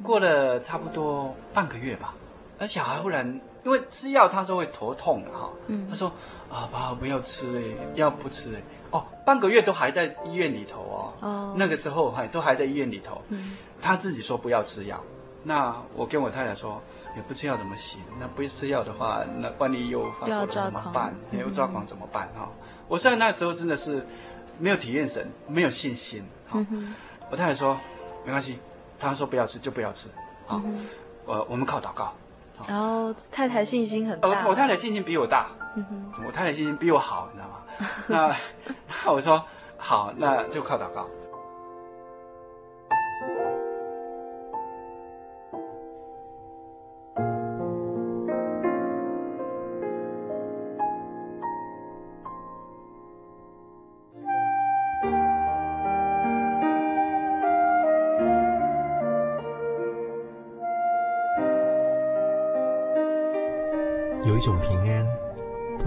[0.03, 2.15] 过了差不多半个月吧，
[2.59, 5.51] 而小孩忽然因为吃药，他说会头痛了哈。
[5.67, 5.87] 嗯。
[5.91, 6.13] 他说
[6.51, 7.63] 啊，爸不要吃哎，
[7.95, 8.63] 药不吃哎。
[8.91, 11.13] 哦，半个月都还在医院里头哦。
[11.21, 11.55] 哦。
[11.57, 13.21] 那个时候还都还在医院里头。
[13.29, 13.57] 嗯。
[13.81, 15.03] 他自己说不要吃药，
[15.43, 16.81] 那我跟我太太说，
[17.17, 18.01] 也不吃药怎么行？
[18.21, 21.15] 那不吃药的话，那万一又发作了怎么办？
[21.33, 22.29] 又抓狂怎么办？
[22.37, 22.69] 哈、嗯。
[22.89, 24.07] 我虽然那时候真的是。
[24.57, 26.25] 没有体验神，没有信心。
[26.47, 26.95] 好，嗯、
[27.29, 27.77] 我太太说
[28.25, 28.57] 没关系，
[29.01, 30.07] 他说不要吃就不要吃。
[30.47, 30.87] 好，嗯、
[31.27, 32.15] 我我们靠祷告。
[32.69, 34.29] 然后太太信心很大。
[34.29, 35.49] 我我太太信心比我大。
[35.77, 37.57] 嗯、哼我太太信心比我好，你知道吗？
[38.07, 39.45] 那 那我说
[39.77, 41.07] 好，那就靠祷告。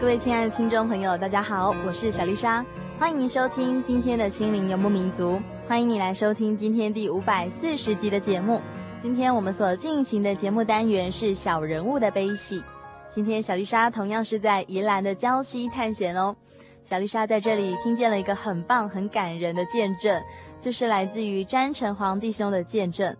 [0.00, 2.64] 各位亲爱的听众朋友，大家好，我是小丽莎，
[2.98, 8.62] 欢迎您收听今天的心灵游牧民族，欢迎你来收听今天第五百四十集的节目。
[8.98, 12.64] 今天我们所进行的节目单元是小人物的悲喜。
[13.10, 16.34] 今天小丽莎同样是在宜兰的礁溪探险哦。
[16.82, 20.18] 小丽莎在这里听见了一个很棒、很感人的见证，
[20.58, 23.14] 就是来自于詹成煌弟兄的见证。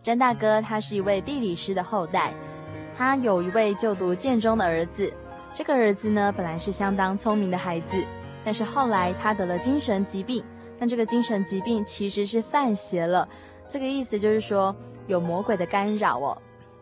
[0.00, 2.32] 詹大哥他是一位地理师的后代，
[2.96, 5.12] 他有一位就读建中的儿子。
[5.52, 8.02] 这个儿子呢，本来是相当聪明的孩子，
[8.44, 10.42] 但是后来他得了精神疾病。
[10.78, 13.28] 但这个精神疾病其实是犯邪了，
[13.68, 14.74] 这个意思就是说
[15.06, 16.40] 有魔鬼的干扰哦。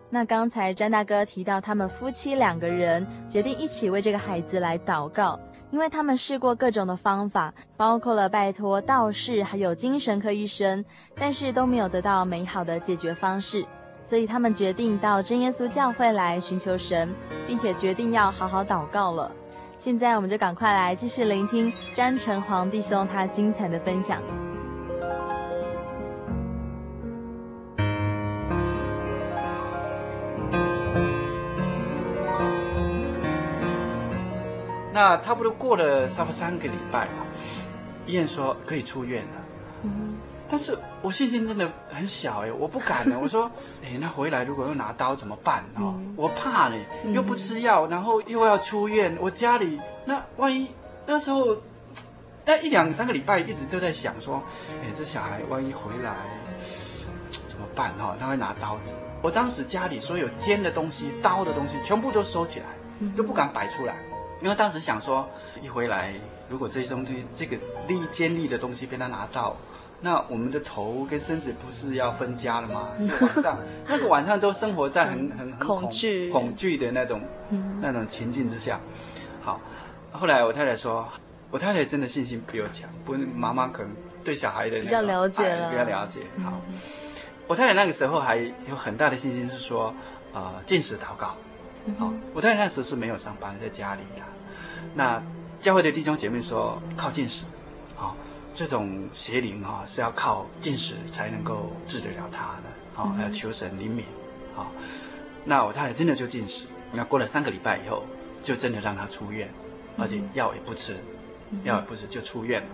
[0.09, 5.39] 那刚才詹大哥提到，他们夫妻两个人决定一起为这个孩子来祷告，
[5.73, 10.85] 因为他们试过各种的方法，包括了拜托道士还有精神科医生，
[11.17, 13.67] 但是都没有得到美好的解决方式。
[14.09, 17.15] 所以他们决定到真耶稣教会来寻求神，
[17.47, 19.31] 并且决定要好好祷告了。
[19.77, 24.23] 现在我们就赶快来继续聆听詹成皇弟兄他精彩的分享。
[34.91, 37.07] 那差不多过了差不多三个礼拜，
[38.07, 39.38] 医院说可以出院了。
[40.49, 40.51] 嗯。
[40.51, 43.19] 但是我信心真的很小哎，我不敢呢。
[43.23, 43.51] 我说，
[43.85, 45.79] 哎，那回来如果又拿刀怎么办啊？
[45.81, 46.77] 嗯、我怕呢，
[47.13, 49.17] 又不吃药，然后又要出院。
[49.21, 50.69] 我家里那万一
[51.07, 51.57] 那时候，
[52.47, 54.43] 那一两三个礼拜一直都在想说，
[54.83, 56.17] 哎，这小孩万一回来
[57.47, 58.17] 怎么办哈？
[58.19, 58.95] 他会拿刀子。
[59.21, 62.67] 我当时家里所有尖的东西、刀的东西全部都收起来，
[63.17, 63.97] 都不敢摆出来，
[64.41, 65.29] 因为当时想说，
[65.61, 66.15] 一回来
[66.49, 67.57] 如果这些东西这个
[67.87, 69.55] 利尖利的东西被他拿到。
[70.01, 72.91] 那我们的头跟身子不是要分家了吗？
[73.01, 73.59] 就晚上
[73.89, 77.21] 那个晚上都生活在很很很恐惧恐惧的那种
[77.81, 78.79] 那种情境之下。
[79.43, 79.61] 好，
[80.13, 81.09] 后来我太太说，
[81.51, 86.21] 我太太真的信心比我强，不，妈妈可能对小孩的比较了解了，比较了解。
[86.45, 86.61] 好，
[87.49, 89.93] 我太太那个时候还有很大的信心，是说，
[90.33, 91.35] 呃，禁食祷告。
[91.99, 94.23] 好，我太太那时候是没有上班，在家里的。
[94.95, 95.21] 那
[95.59, 97.45] 教会的弟兄姐妹说，靠禁食。
[98.59, 104.03] 这种邪灵啊，是要靠禁食才能够治得了他的，好，要求神怜悯，
[104.53, 104.73] 好。
[105.45, 108.03] 那我太太真的就禁食，那过了三个礼拜以后，
[108.43, 109.49] 就真的让他出院，
[109.97, 110.97] 而且药也不吃，
[111.63, 112.69] 药也不吃就出院了。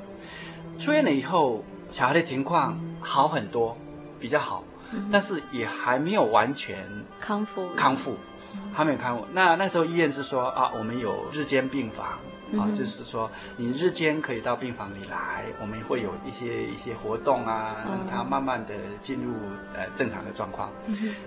[0.78, 3.76] 出院了以后，小孩的情况好很多，
[4.18, 4.64] 比较好，
[5.12, 6.82] 但是也还没有完全
[7.20, 8.16] 康复，康复，
[8.72, 9.26] 还没有康复。
[9.34, 12.18] 那那时候医院是说啊，我们有日间病房。
[12.58, 19.32] 啊，就是说，你日间可以到病房里来，我们会有一些一些活动啊，让他慢慢的进入
[19.74, 20.70] 呃正常的状况。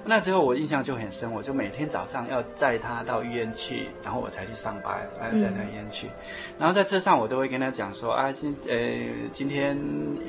[0.05, 6.07] 那之后我印象就很深，我就每天早上要载他到医院去，然后我才去上班，然后载他医院去。
[6.57, 8.75] 然后在车上我都会跟他讲说啊，今呃
[9.31, 9.77] 今天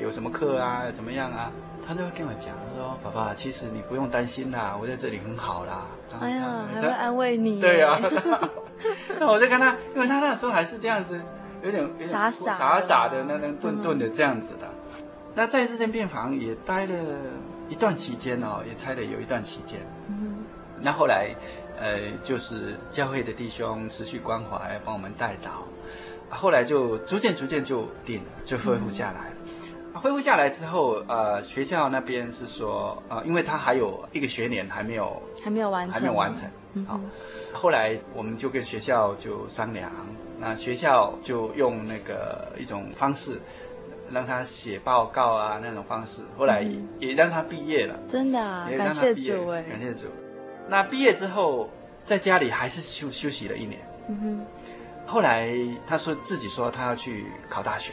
[0.01, 1.51] 有什么课啊，怎么样啊？
[1.87, 5.87] 他都会跟我讲，他说爸爸，其实你不用担心啦，我在这里很好啦。
[6.21, 7.61] 哎呀，还会安慰你。
[7.61, 8.01] 对呀。
[9.19, 11.21] 那我就跟他，因为他那时候还是这样子，
[11.63, 14.69] 有点，傻傻傻傻的，那那顿顿的这样子的。
[14.97, 15.05] 嗯、
[15.35, 16.95] 那在这间病房也待了
[17.69, 19.81] 一段期间哦，也待了有一段期间。
[20.09, 20.45] 嗯。
[20.81, 21.35] 那后来，
[21.81, 25.65] 呃，就是教会的弟兄持续关怀，帮我们带导，
[26.31, 29.33] 后来就逐渐逐渐就定了，就恢复下来。
[29.33, 29.38] 嗯、
[29.99, 36.45] 恢复下来之后，呃，学校那边是说，呃，因为他还有一个学年还没有还没有完成，还没有完成，
[36.87, 37.11] 好、嗯，
[37.53, 39.91] 后来我们就跟学校就商量，
[40.39, 43.41] 那学校就用那个一种方式，
[44.11, 50.07] 让他写报告啊那种方式，后来也，、嗯、也让他毕业了，真的啊，感谢主哎，感谢主。
[50.69, 51.69] 那毕业之后，
[52.05, 54.47] 在家里还是休休息了一年，嗯哼，
[55.07, 55.53] 后来
[55.87, 57.93] 他说自己说他要去考大学，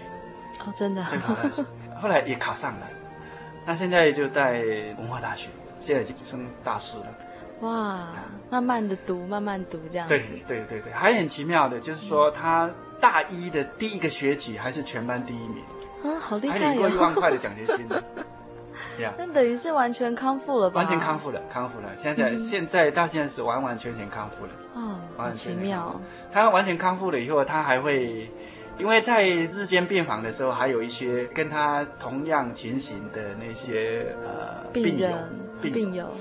[0.59, 1.63] 哦，真的，对，考大学。
[2.01, 2.87] 后来也考上了，
[3.65, 4.63] 那现在就在
[4.97, 7.05] 文化大学，现在已经升大四了。
[7.61, 8.09] 哇，
[8.49, 10.07] 慢慢的读，慢慢读这样。
[10.07, 12.69] 对对对对，还很奇妙的，就是说他
[12.99, 15.63] 大一的第一个学期还是全班第一名
[16.03, 17.87] 啊，好厉害，还领过一万块的奖学金
[19.17, 20.81] 那等于是完全康复了吧？
[20.81, 21.89] 完全康复了，康复了。
[21.95, 24.51] 现在、嗯、现在到现在是完完全全康复了。
[24.73, 25.99] 哦，好奇妙。
[26.31, 28.29] 他完全康复了以后，他还会。
[28.77, 35.07] 因为在日间病房的时候，还有一些跟他同样情形的那些呃病友，
[35.61, 36.11] 病友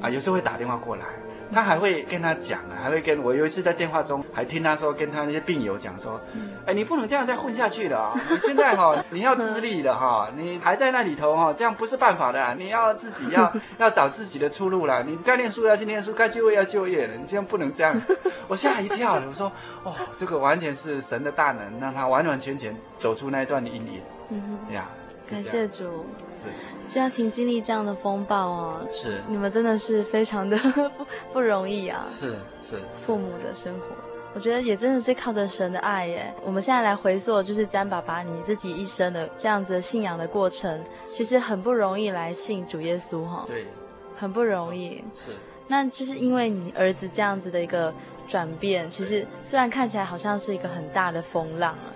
[0.00, 1.06] 啊，有时候会打电话过来。
[1.52, 6.20] 他还会跟他讲啊，还会跟我有一次在电话中还听他说，跟他那些病友讲说，
[6.66, 8.14] 哎，你不能这样再混下去了啊！
[8.30, 15.02] 你现在哈， 你要自立了哈，你还在那里头哈，这样不是办法的，你要自己要 要找自己的出路了。
[15.02, 18.18] 你该念书要去念书，该就业要就业了，你这样不能这样子。
[18.48, 24.00] 我吓一跳了，我说，哦，这个完全是神的大能，让他完完全全走出那一段的阴影。
[24.30, 24.88] 嗯呀。
[25.32, 26.04] 感谢主，
[26.34, 26.48] 是。
[26.86, 29.22] 家庭经历这样的风暴哦，是。
[29.28, 30.58] 你们真的是非常的
[30.96, 31.00] 不
[31.34, 32.78] 不容易啊，是是。
[32.96, 33.86] 父母的生活，
[34.34, 36.34] 我觉得也真的是靠着神的爱耶。
[36.44, 43.66] 我们现在来回溯，就是詹爸爸你自己一生的这样子的信仰的过程，其实很不容易来信主耶稣哈，对，
[44.16, 45.32] 很不容易，是，
[45.68, 47.94] 那就是因为你儿子这样子的一个
[48.28, 51.88] 转变，其实虽然看起来好像是一个很大的风浪啊。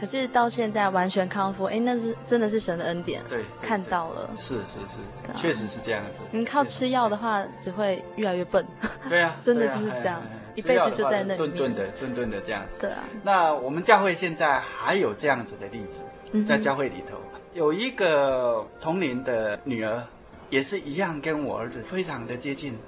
[0.00, 3.22] 可是到现在完全康复，哎，那是真的是神的恩典。
[3.28, 4.30] 对，看到了。
[4.38, 6.22] 是是是，确实是这样子。
[6.30, 8.66] 你靠吃药的话，只会越来越笨。
[9.10, 10.22] 对啊， 真的就是这样，
[10.54, 12.80] 一辈子就在那里顿顿的顿顿的这样子。
[12.80, 13.04] 对啊。
[13.22, 16.00] 那我们教会现在还有这样子的例子，
[16.44, 17.18] 在教会里头
[17.52, 20.02] 有一个同龄的女儿，
[20.48, 22.78] 也是一样，跟我儿子非常的接近，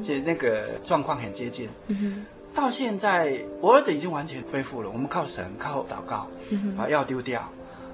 [0.00, 1.68] 其实那个状况很接近。
[2.56, 4.88] 到现在，我儿子已经完全恢复了。
[4.88, 6.26] 我们靠神，靠祷告，
[6.76, 7.46] 把药丢掉。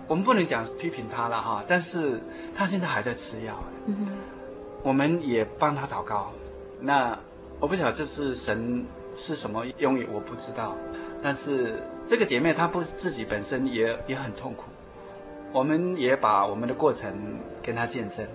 [0.06, 2.20] 我们不能讲批评他了哈，但是
[2.54, 3.60] 他现在还在吃药。
[4.84, 6.30] 我们也帮他祷告。
[6.80, 7.18] 那
[7.58, 8.84] 我不晓得这是神
[9.16, 10.76] 是什么用意，我不知道。
[11.20, 14.64] 但是这个姐妹她不是自己本身也也很痛苦，
[15.52, 17.12] 我们也把我们的过程
[17.62, 18.26] 跟她见证。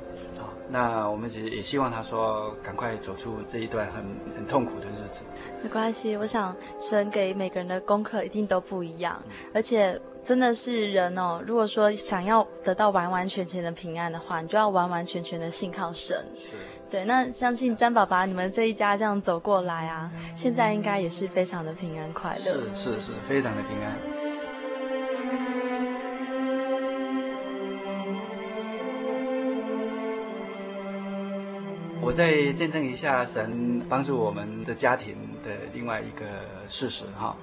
[0.69, 4.03] 那我们其实也希望他说赶快走出这一段很
[4.35, 5.23] 很痛苦的日子。
[5.63, 11.41] 没关系，我想神给每个人的功课一定都不一样，嗯、而且真的是人哦。
[11.45, 16.25] 如果说想要得到完完全全的平安的话，你就要完完全全的信靠神。
[16.37, 16.51] 是。
[16.89, 22.53] 对，那相信詹爸爸你们这一家这样走过来啊，现在应该也是非常的平安快乐。
[22.73, 24.16] 是是是，非常的平安。
[32.07, 36.25] 我再见证一下神帮助我们的家庭的另外一个
[36.69, 37.35] 事实哈，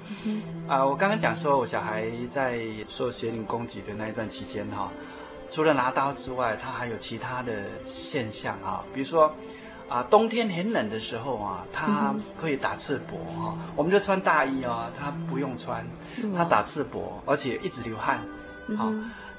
[0.66, 4.90] 啊，我刚刚讲说我小孩在受邪灵攻击的那一段期间哈，
[5.50, 7.52] 除了拿刀之外，他还有其他的
[7.84, 9.30] 现象啊，比如说
[9.86, 15.86] 啊，冬天很冷的时候啊，他可以打赤膊哈，我们就穿大衣啊，他不用穿，
[16.34, 18.24] 他打赤膊，而且一直流汗，
[18.78, 18.90] 好，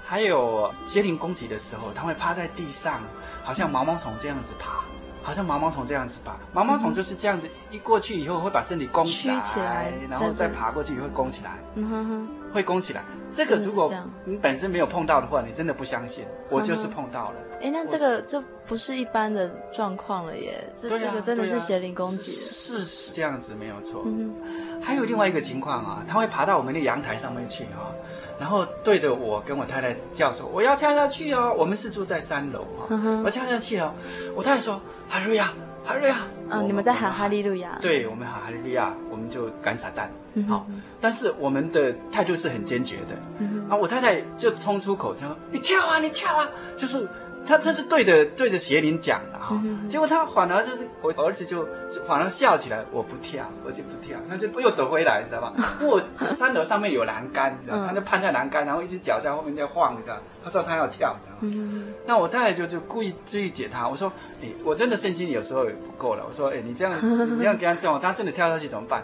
[0.05, 3.01] 还有邪灵攻击的时候，他会趴在地上，
[3.43, 4.83] 好像毛毛虫这样子爬。
[5.25, 13.03] 好像毛毛虫这样子吧，毛毛虫就是这样子，一过去以后会把身体弓起来，起来然后再爬过去也会弓起来，嗯哼哼，会弓起来。
[13.31, 13.91] 这个如果
[14.23, 16.23] 你本身没有碰到的话，你真的不相信。
[16.49, 17.35] 我就是碰到了。
[17.59, 22.31] 哎，那这个就不是一般的状况了耶，这这个真的是邪灵攻击。
[22.31, 24.03] 是是这样子没有错。
[24.05, 24.35] 嗯，
[24.81, 27.89] 还有另外一个情况啊，它会爬到我们的阳台上面去啊。
[28.39, 33.93] 然后对着我跟我太太叫说：“我要跳下去哦！”我们是住在三楼哈，嗯、我跳下去了。
[34.35, 36.17] 我太太说：“哈利路亚，哈利路亚。”
[36.49, 37.77] 嗯，你们在喊哈利路亚。
[37.81, 40.07] 对，我们喊哈利路亚，我们就赶撒旦。
[40.47, 40.67] 好，
[41.01, 43.15] 但是我们的态度是很坚决的。
[43.39, 47.07] 嗯、啊，我太太就冲出口说：“你跳啊，你跳啊！”就是。
[47.47, 49.55] 他他是对着对着邪灵讲的哈，
[49.87, 51.67] 结果他反而就是我儿子就
[52.07, 55.53] 反而笑起来，我不跳，我就不跳，他就又走回来，你知道吧？
[55.79, 60.17] 因为我三楼上面有栏杆，你知道，他就攀在栏杆，然后一只脚在后面在晃，你知道？
[60.43, 61.83] 他说他要跳，你知道吗？
[62.05, 66.93] 那我太太就就故意追解他，我说你我真的信心有时候也不够了，我说哎你这样
[67.29, 69.03] 你这样给他讲，他真的跳下去怎么办？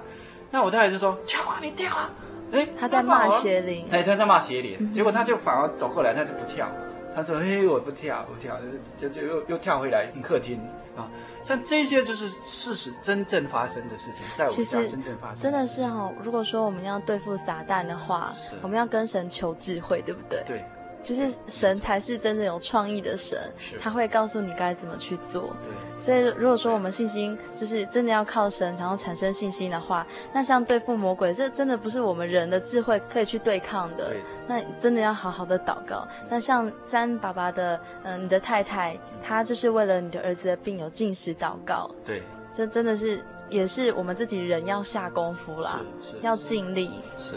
[0.49, 2.09] 那我太太就说跳啊，你跳啊，
[2.51, 6.67] 哎他在骂邪灵，哎他在骂邪灵，结果他就反而走过来，他就不跳。
[7.15, 8.57] 他说：“嘿，我不跳，不跳，
[8.99, 10.59] 就就又又跳回来客厅
[10.95, 11.09] 啊。”
[11.43, 15.41] 像这些就是事实，真正发生的事情，在我们家真正发生的。
[15.41, 20.43] 真的是哦，如果说我们要对付撒旦的话，我们要跟神求智慧，对不对？
[20.45, 20.63] 对。
[21.01, 23.39] 就是神才是真正有创意的神，
[23.81, 25.55] 他会告诉你该怎么去做。
[25.63, 34.09] 对，所以如果说我们信心就是真的要靠神，然后产生信心的话，那像对付魔鬼，这真的不是我们人的智慧可以去对抗的。
[34.09, 36.07] 对，那真的要好好的祷告。
[36.29, 41.89] 那像詹爸爸的，嗯、呃，你的太太，她就是为了你的儿子的病有进食祷告。
[42.05, 42.21] 对，
[42.53, 45.81] 这真的是也是我们自己人要下功夫啦，
[46.21, 46.91] 要尽力。
[47.17, 47.35] 是。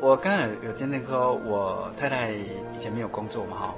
[0.00, 3.74] 我刚刚有见证说，我太太以前没有工作嘛，哈，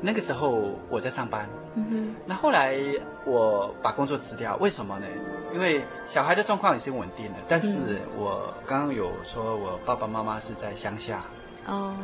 [0.00, 2.78] 那个时候我在上班，嗯哼，那后来
[3.26, 5.06] 我把工作辞掉，为什么呢？
[5.52, 11.22] 因为小孩的状况已经稳定了，但是我刚刚有说我爸爸妈妈是在乡下，
[11.66, 11.94] 哦，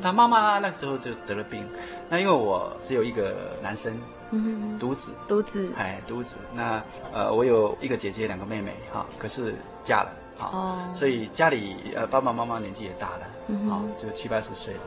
[0.00, 1.68] 他妈妈那时候就得了病，
[2.08, 3.98] 那因为我只有一个男生，
[4.30, 6.80] 嗯，独子，独子，哎，独子，那
[7.12, 10.12] 呃，我有一个姐姐，两个妹妹，哈，可是嫁了。
[10.46, 14.80] 哦，所以家里呃爸爸妈妈年纪也大了，嗯，好，就七八十岁了。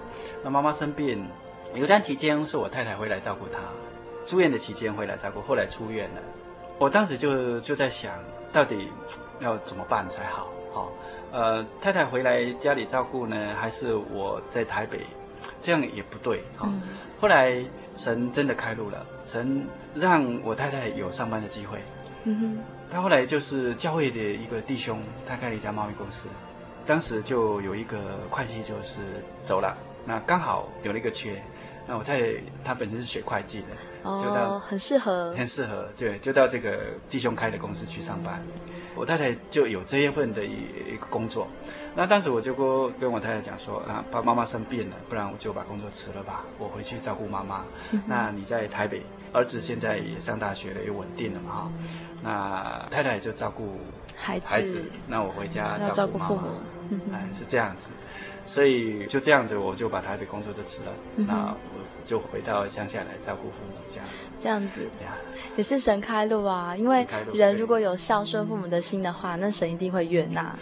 [0.43, 1.25] 那妈妈生病，
[1.73, 3.59] 有段期间是我太太回来照顾她，
[4.25, 6.21] 住院的期间回来照顾，后来出院了。
[6.79, 8.13] 我当时就就在想，
[8.51, 8.89] 到底
[9.39, 10.49] 要怎么办才好？
[10.73, 10.91] 好，
[11.31, 15.01] 呃，太太回来家里照顾呢，还是我在台北？
[15.59, 16.43] 这样也不对。
[16.57, 16.67] 好，
[17.21, 17.63] 后来
[17.97, 21.79] 神真的开路了，神让我太太有上班的机会。
[22.23, 22.57] 嗯哼。
[22.91, 26.29] 他后来就是教会的一个弟兄，他开了一家贸易公司，
[26.85, 27.97] 当时就有一个
[28.29, 29.01] 会计就是
[29.43, 29.75] 走了，
[30.05, 31.41] 那刚好有了一个缺，
[31.87, 33.67] 那我在他本身是学会计的，
[34.03, 36.79] 哦，就到很适合，很适合，对，就到这个
[37.09, 38.41] 弟兄开的公司去上班，
[38.95, 40.53] 我太太就有这一份的一
[40.93, 41.47] 一个工作，
[41.95, 47.65] 那当时我就跟跟我太太讲说，啊，爸爸妈妈生病了，不然我就把工作辞了吧，我回去照顾妈妈，
[48.05, 49.01] 那你在台北。
[49.33, 51.71] 儿子现在也上大学了，也稳定了嘛哈。
[52.25, 53.77] 那太太就照顾
[54.15, 56.47] 孩子，孩子，那我回家照顾父母，
[57.13, 57.91] 哎，是这样子。
[58.47, 64.13] 所以就这样子，我就把台北工作就辞了，嗯、那我就回到乡下来照顾父母，这样子。
[64.39, 64.89] 这样子，
[65.55, 66.75] 也是神开路啊。
[66.75, 70.57] 因为人如果有孝顺父母的心的话，那神一定会悦纳，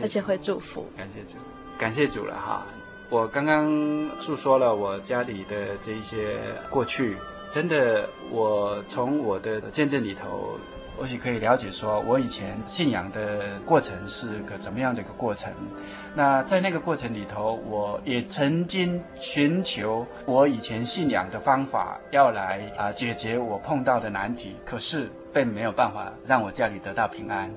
[0.00, 0.86] 而且会祝福。
[0.96, 1.38] 感谢主，
[1.78, 2.66] 感谢主了哈。
[3.08, 6.40] 我刚刚诉说了我家里的这一些
[6.70, 7.16] 过去。
[7.50, 10.58] 真的，我从我的见证里头，
[10.98, 15.52] 或许可以了解说，我以前信仰的过程是个怎么样的一个过程。
[16.14, 27.48] 那在那个过程里头，我也曾经寻求我以前信仰的方法，要来啊解决我碰到的难题，可是并没有办法让我家里得到平安。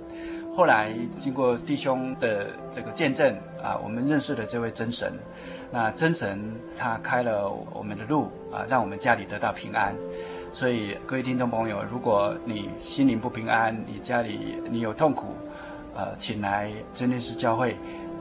[0.55, 5.11] 后来经过弟兄的这个见证啊，我们认识了这位真神。
[5.73, 9.95] 那真神他开了我们的路啊，让我们家里得到平安。
[10.53, 15.35] 所以各位听众朋友，如果你心灵不平安，你家里你有痛苦，
[15.95, 17.75] 呃，请来真耶稣教会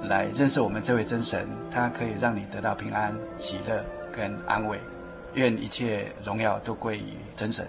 [0.05, 4.79] 来认识我们这位真神，他可以让你得到平安、喜乐跟安慰。
[5.35, 7.67] 愿一切荣耀都归于真神。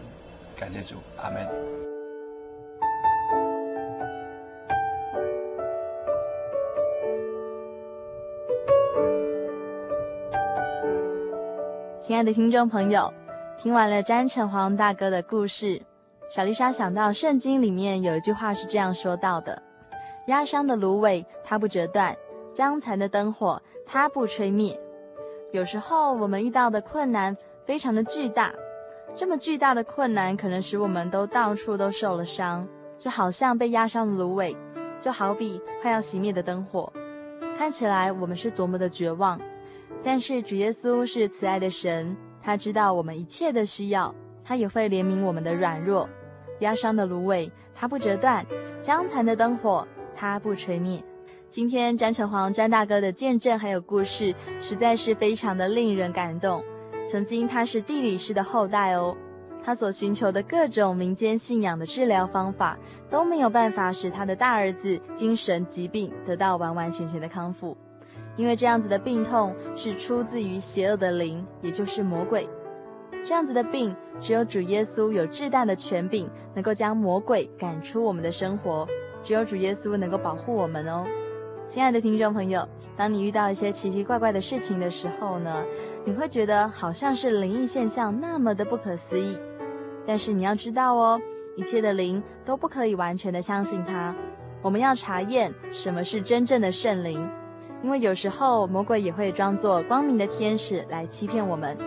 [0.55, 1.47] 感谢主，阿门。
[11.99, 13.13] 亲爱的听众朋友，
[13.57, 15.81] 听完了詹成煌大哥的故事，
[16.29, 19.61] 小丽莎想到圣经里面有一句话是这样说到的
[20.27, 22.13] ：“压伤的芦苇，它不折断；
[22.53, 24.79] 将残的灯火，它不吹灭。”
[25.53, 27.35] 有时候我们遇到的困难
[27.65, 28.51] 非常的巨大，
[29.13, 34.55] 这么巨大的困难可能使我们都到处都受了伤，就好像被压伤的芦苇，
[34.99, 36.91] 就好比快要熄灭的灯火，
[37.57, 39.39] 看起来我们是多么的绝望。
[40.03, 44.13] 但是主耶稣是慈爱的神，他知道我们一切的需要，
[44.43, 46.09] 他也会怜悯我们的软弱。
[46.59, 48.45] 压伤的芦苇，它不折断；
[48.79, 51.03] 将残的灯火，它不吹灭。
[51.49, 56.63] 今天詹成煌詹大哥的见证还有故事，实在是非常的令人感动。
[57.07, 59.17] 曾经他是地理师的后代哦，
[59.63, 62.77] 他所寻求的各种民间信仰的治疗方法，
[63.09, 67.75] 都没有办法使他的大儿子精神疾病得到完完全全的康复。
[68.37, 72.49] 因为这样子的病痛是出自于邪恶的灵，也就是魔鬼。
[73.23, 78.87] 这样子的病，只有主耶稣有至大的权柄，能够将魔鬼赶出我们的生活。
[79.23, 81.05] 只有主耶稣能够保护我们哦。
[81.67, 82.67] 亲爱的听众朋友，
[82.97, 85.63] 当你遇到一些奇奇怪怪的事情的时候呢，
[86.03, 89.37] 你会觉得好像是灵异现象那么的不可思议。
[90.05, 91.21] 但是你要知道哦，
[91.55, 94.15] 一切的灵都不可以完全的相信它。
[94.63, 97.29] 我们要查验什么是真正的圣灵。
[97.83, 101.77] 因为有时候魔鬼也会装作光明的天使来欺骗我们，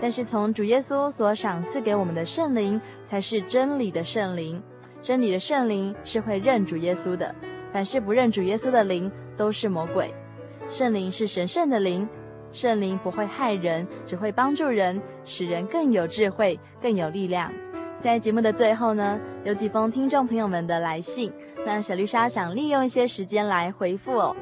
[0.00, 4.62] 但是从主耶稣所赏赐给我们的圣灵，才是真理的圣灵。
[5.02, 7.34] 真理的圣灵是会认主耶稣的，
[7.70, 10.12] 凡是不认主耶稣的灵，都是魔鬼。
[10.70, 12.08] 圣灵是神圣的灵，
[12.50, 17.52] 圣灵不会害人，只会帮助人，使人更有智慧，更有力量。
[17.98, 21.30] 在节目的最后呢，有几封听众朋友们的来信，
[21.66, 24.34] 那小丽莎想利用一些时间来回复哦。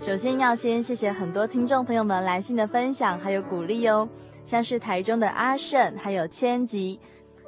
[0.00, 4.08] 首先要先谢谢很多听众朋友们来信的分享还有鼓励哦，
[4.46, 6.98] 像是台中的阿胜还有千吉，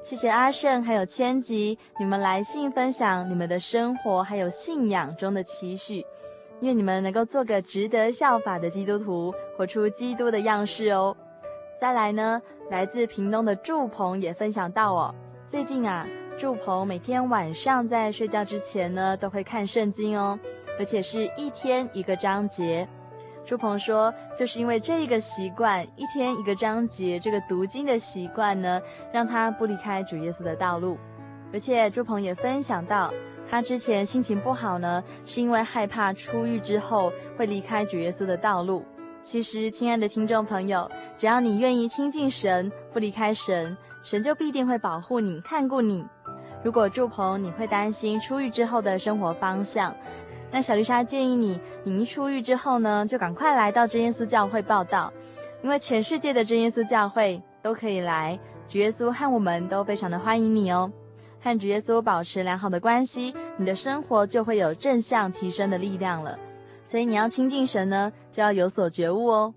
[0.04, 6.04] 谢谢阿胜还有千吉，你们来信分享你们的生活还有信仰中的期许，
[6.60, 11.16] 愿你们能够做个值得效法的基督徒，活出基督的样式哦。
[11.80, 15.14] 再来呢，来自屏东的祝鹏也分享到哦，
[15.48, 16.06] 最近啊，
[16.42, 20.36] 祝鹏每天晚上在睡觉之前呢，都会看圣经哦。
[20.76, 22.84] 而且是一天一个章节，
[23.44, 28.82] 朱鹏说，就是因为这个习惯，一天一个章节，这个读经的习惯呢，
[29.12, 30.98] 让他不离开主耶稣的道路。
[31.52, 33.14] 而且朱鹏也分享到，
[33.48, 38.84] 他之前心情不好呢，是因为害怕出狱之后会离开主耶稣的道路。
[39.20, 46.04] 其实，亲爱的听众朋友，只要你愿意亲近神，不离开神，神就必定会保护你、看顾你。
[46.62, 49.94] 如果朱鹏你会担心出狱之后的生活方向，
[50.50, 55.12] 那小丽莎建议你，你一出狱之后呢，就赶快来到真耶稣教会报到，
[55.62, 58.38] 因为全世界的真耶稣教会都可以来，
[58.68, 60.92] 主耶稣和我们都非常的欢迎你哦。
[61.40, 66.38] 和主耶稣保持良好的关系，你的生活就会有正向提升的力量了。
[66.84, 69.54] 所以你要亲近神呢，就要有所觉悟哦。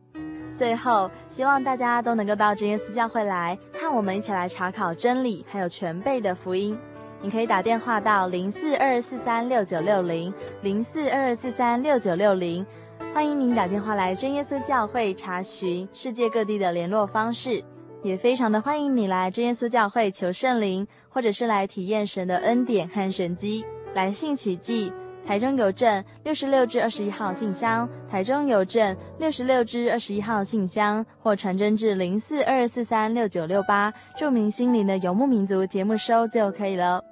[0.55, 6.75] 最后，希望大家都能够到真耶稣教会来，和我们一起来查考真理，还有全备的福音。
[7.22, 12.66] 你可以打电话到零四二四三六九六零零四二四三六九六零，
[13.13, 17.63] 欢迎您打电话来真耶稣教会查询世界各地的联络方式，
[18.03, 23.66] 也非常的欢迎你来真耶稣教会求圣灵，或者是来体验神的恩典和神机。
[23.93, 24.91] 来信奇迹
[25.26, 37.03] 台中邮政六十六至二十一号信箱，台中邮政六十六至二十一号信箱，或传真至零四二四三六九六八，著名心灵的游牧民族节目收就可以了。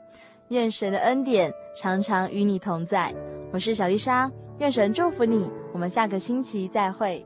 [0.50, 3.12] 愿神的恩典常常与你同在。
[3.52, 5.50] 我是小丽莎，愿神祝福你。
[5.72, 7.26] 我们下个星期再会。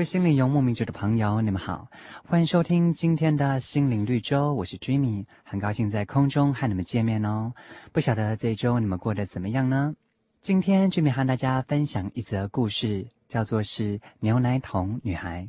[0.00, 1.86] 位心灵游牧民族的朋友，你们好，
[2.26, 7.52] 欢迎收听今天的心灵绿洲，我是 Jimmy，很高兴在空中和你们见面哦。
[7.92, 9.94] 不晓得这一周你们过得怎么样呢？
[10.40, 15.46] 今天 Jimmy 和大家分享一则故事，叫做是牛奶桶女孩。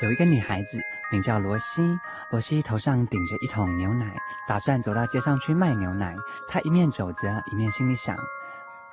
[0.00, 0.78] 有一个女孩子
[1.12, 1.82] 名叫罗西，
[2.30, 4.16] 罗西头上顶着一桶牛奶，
[4.48, 6.16] 打算走到街上去卖牛奶。
[6.48, 8.16] 她一面走着，一面心里想。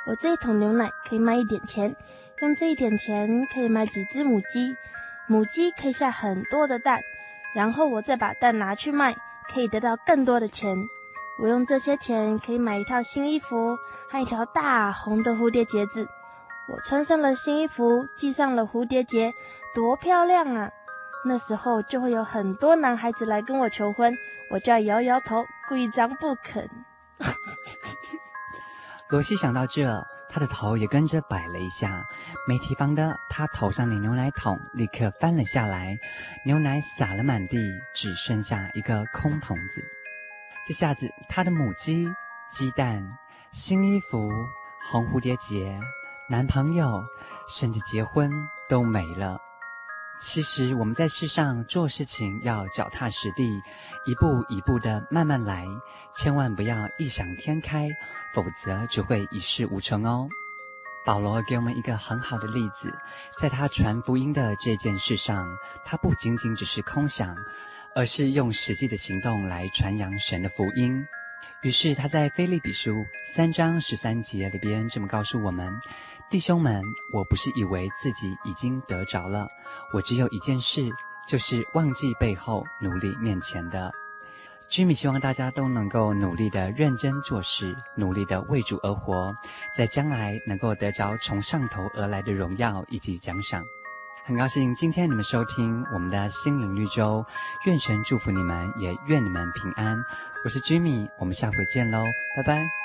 [0.07, 1.95] 我这一桶牛奶可以卖一点钱，
[2.41, 4.75] 用这一点钱可以买几只母鸡，
[5.27, 7.01] 母鸡可以下很多的蛋，
[7.55, 9.15] 然后我再把蛋拿去卖，
[9.51, 10.75] 可以得到更多的钱。
[11.41, 13.77] 我用这些钱可以买一套新衣服
[14.09, 16.07] 和一条大红的蝴蝶结子。
[16.67, 19.33] 我穿上了新衣服，系上了蝴蝶结，
[19.73, 20.69] 多漂亮啊！
[21.27, 24.15] 那时候就会有很多男孩子来跟我求婚，
[24.49, 26.69] 我就要摇摇头，故意装不肯。
[29.09, 32.03] 罗西想到这，他的头也跟着摆了一下。
[32.47, 35.95] 没提防的，他头上的牛奶桶立刻翻了下来，
[36.43, 39.83] 牛奶洒了满地，只剩下一个空桶子。
[40.67, 42.07] 这下子，他的母鸡、
[42.49, 43.07] 鸡蛋、
[43.51, 44.27] 新衣服、
[44.89, 45.79] 红蝴蝶结、
[46.27, 47.03] 男朋友，
[47.47, 48.31] 甚至结婚
[48.67, 49.39] 都没了。
[50.17, 53.61] 其实我们在世上做事情要脚踏实地，
[54.05, 55.65] 一步一步的慢慢来，
[56.13, 57.89] 千万不要异想天开，
[58.33, 60.27] 否则只会一事无成哦。
[61.05, 62.97] 保罗给我们一个很好的例子，
[63.37, 65.45] 在他传福音的这件事上，
[65.83, 67.35] 他不仅仅只是空想，
[67.93, 71.05] 而是用实际的行动来传扬神的福音。
[71.61, 73.05] 于是他在腓利比书
[73.35, 75.73] 三章十三节里边这么告诉我们
[76.29, 79.47] ：“弟兄们，我不是以为自己已经得着了，
[79.93, 80.89] 我只有一件事，
[81.27, 83.91] 就是忘记背后，努力面前的。”
[84.67, 89.33] 居民希望大家都能够努力的认真做事，努力的为主而活，
[89.77, 93.63] 在将来能够得着从上头而来的荣耀以及奖赏。
[94.25, 97.23] 很高兴今天你们收听我们的心灵绿洲，
[97.67, 100.03] 愿神祝福你们，也愿你们平安。
[100.43, 102.03] 我是居民，我们下回见喽，
[102.35, 102.84] 拜拜。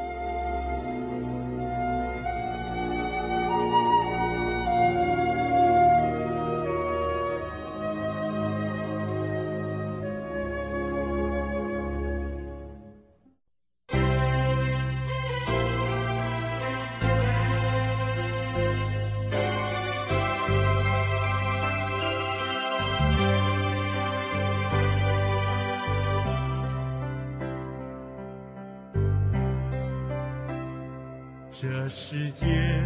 [31.93, 32.81] 世间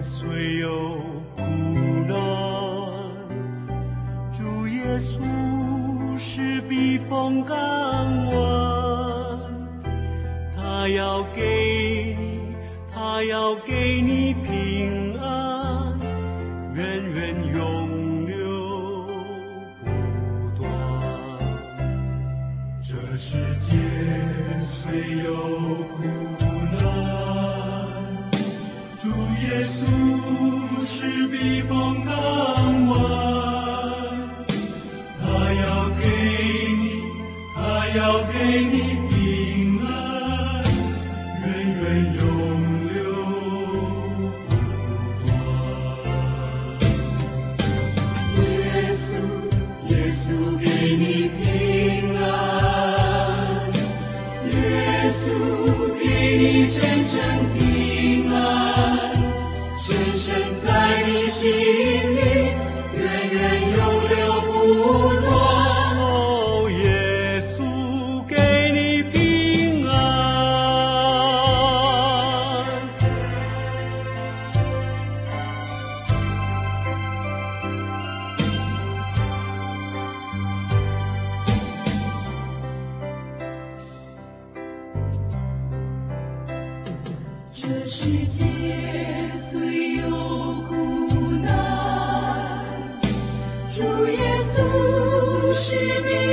[0.00, 0.70] 虽有
[1.36, 1.42] 苦
[2.08, 2.45] 难，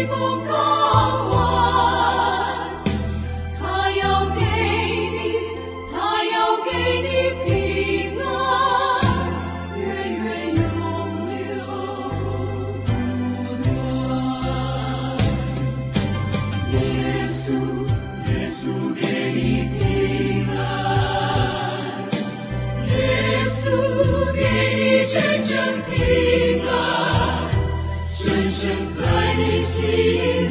[0.07, 0.52] 风
[29.75, 30.42] 在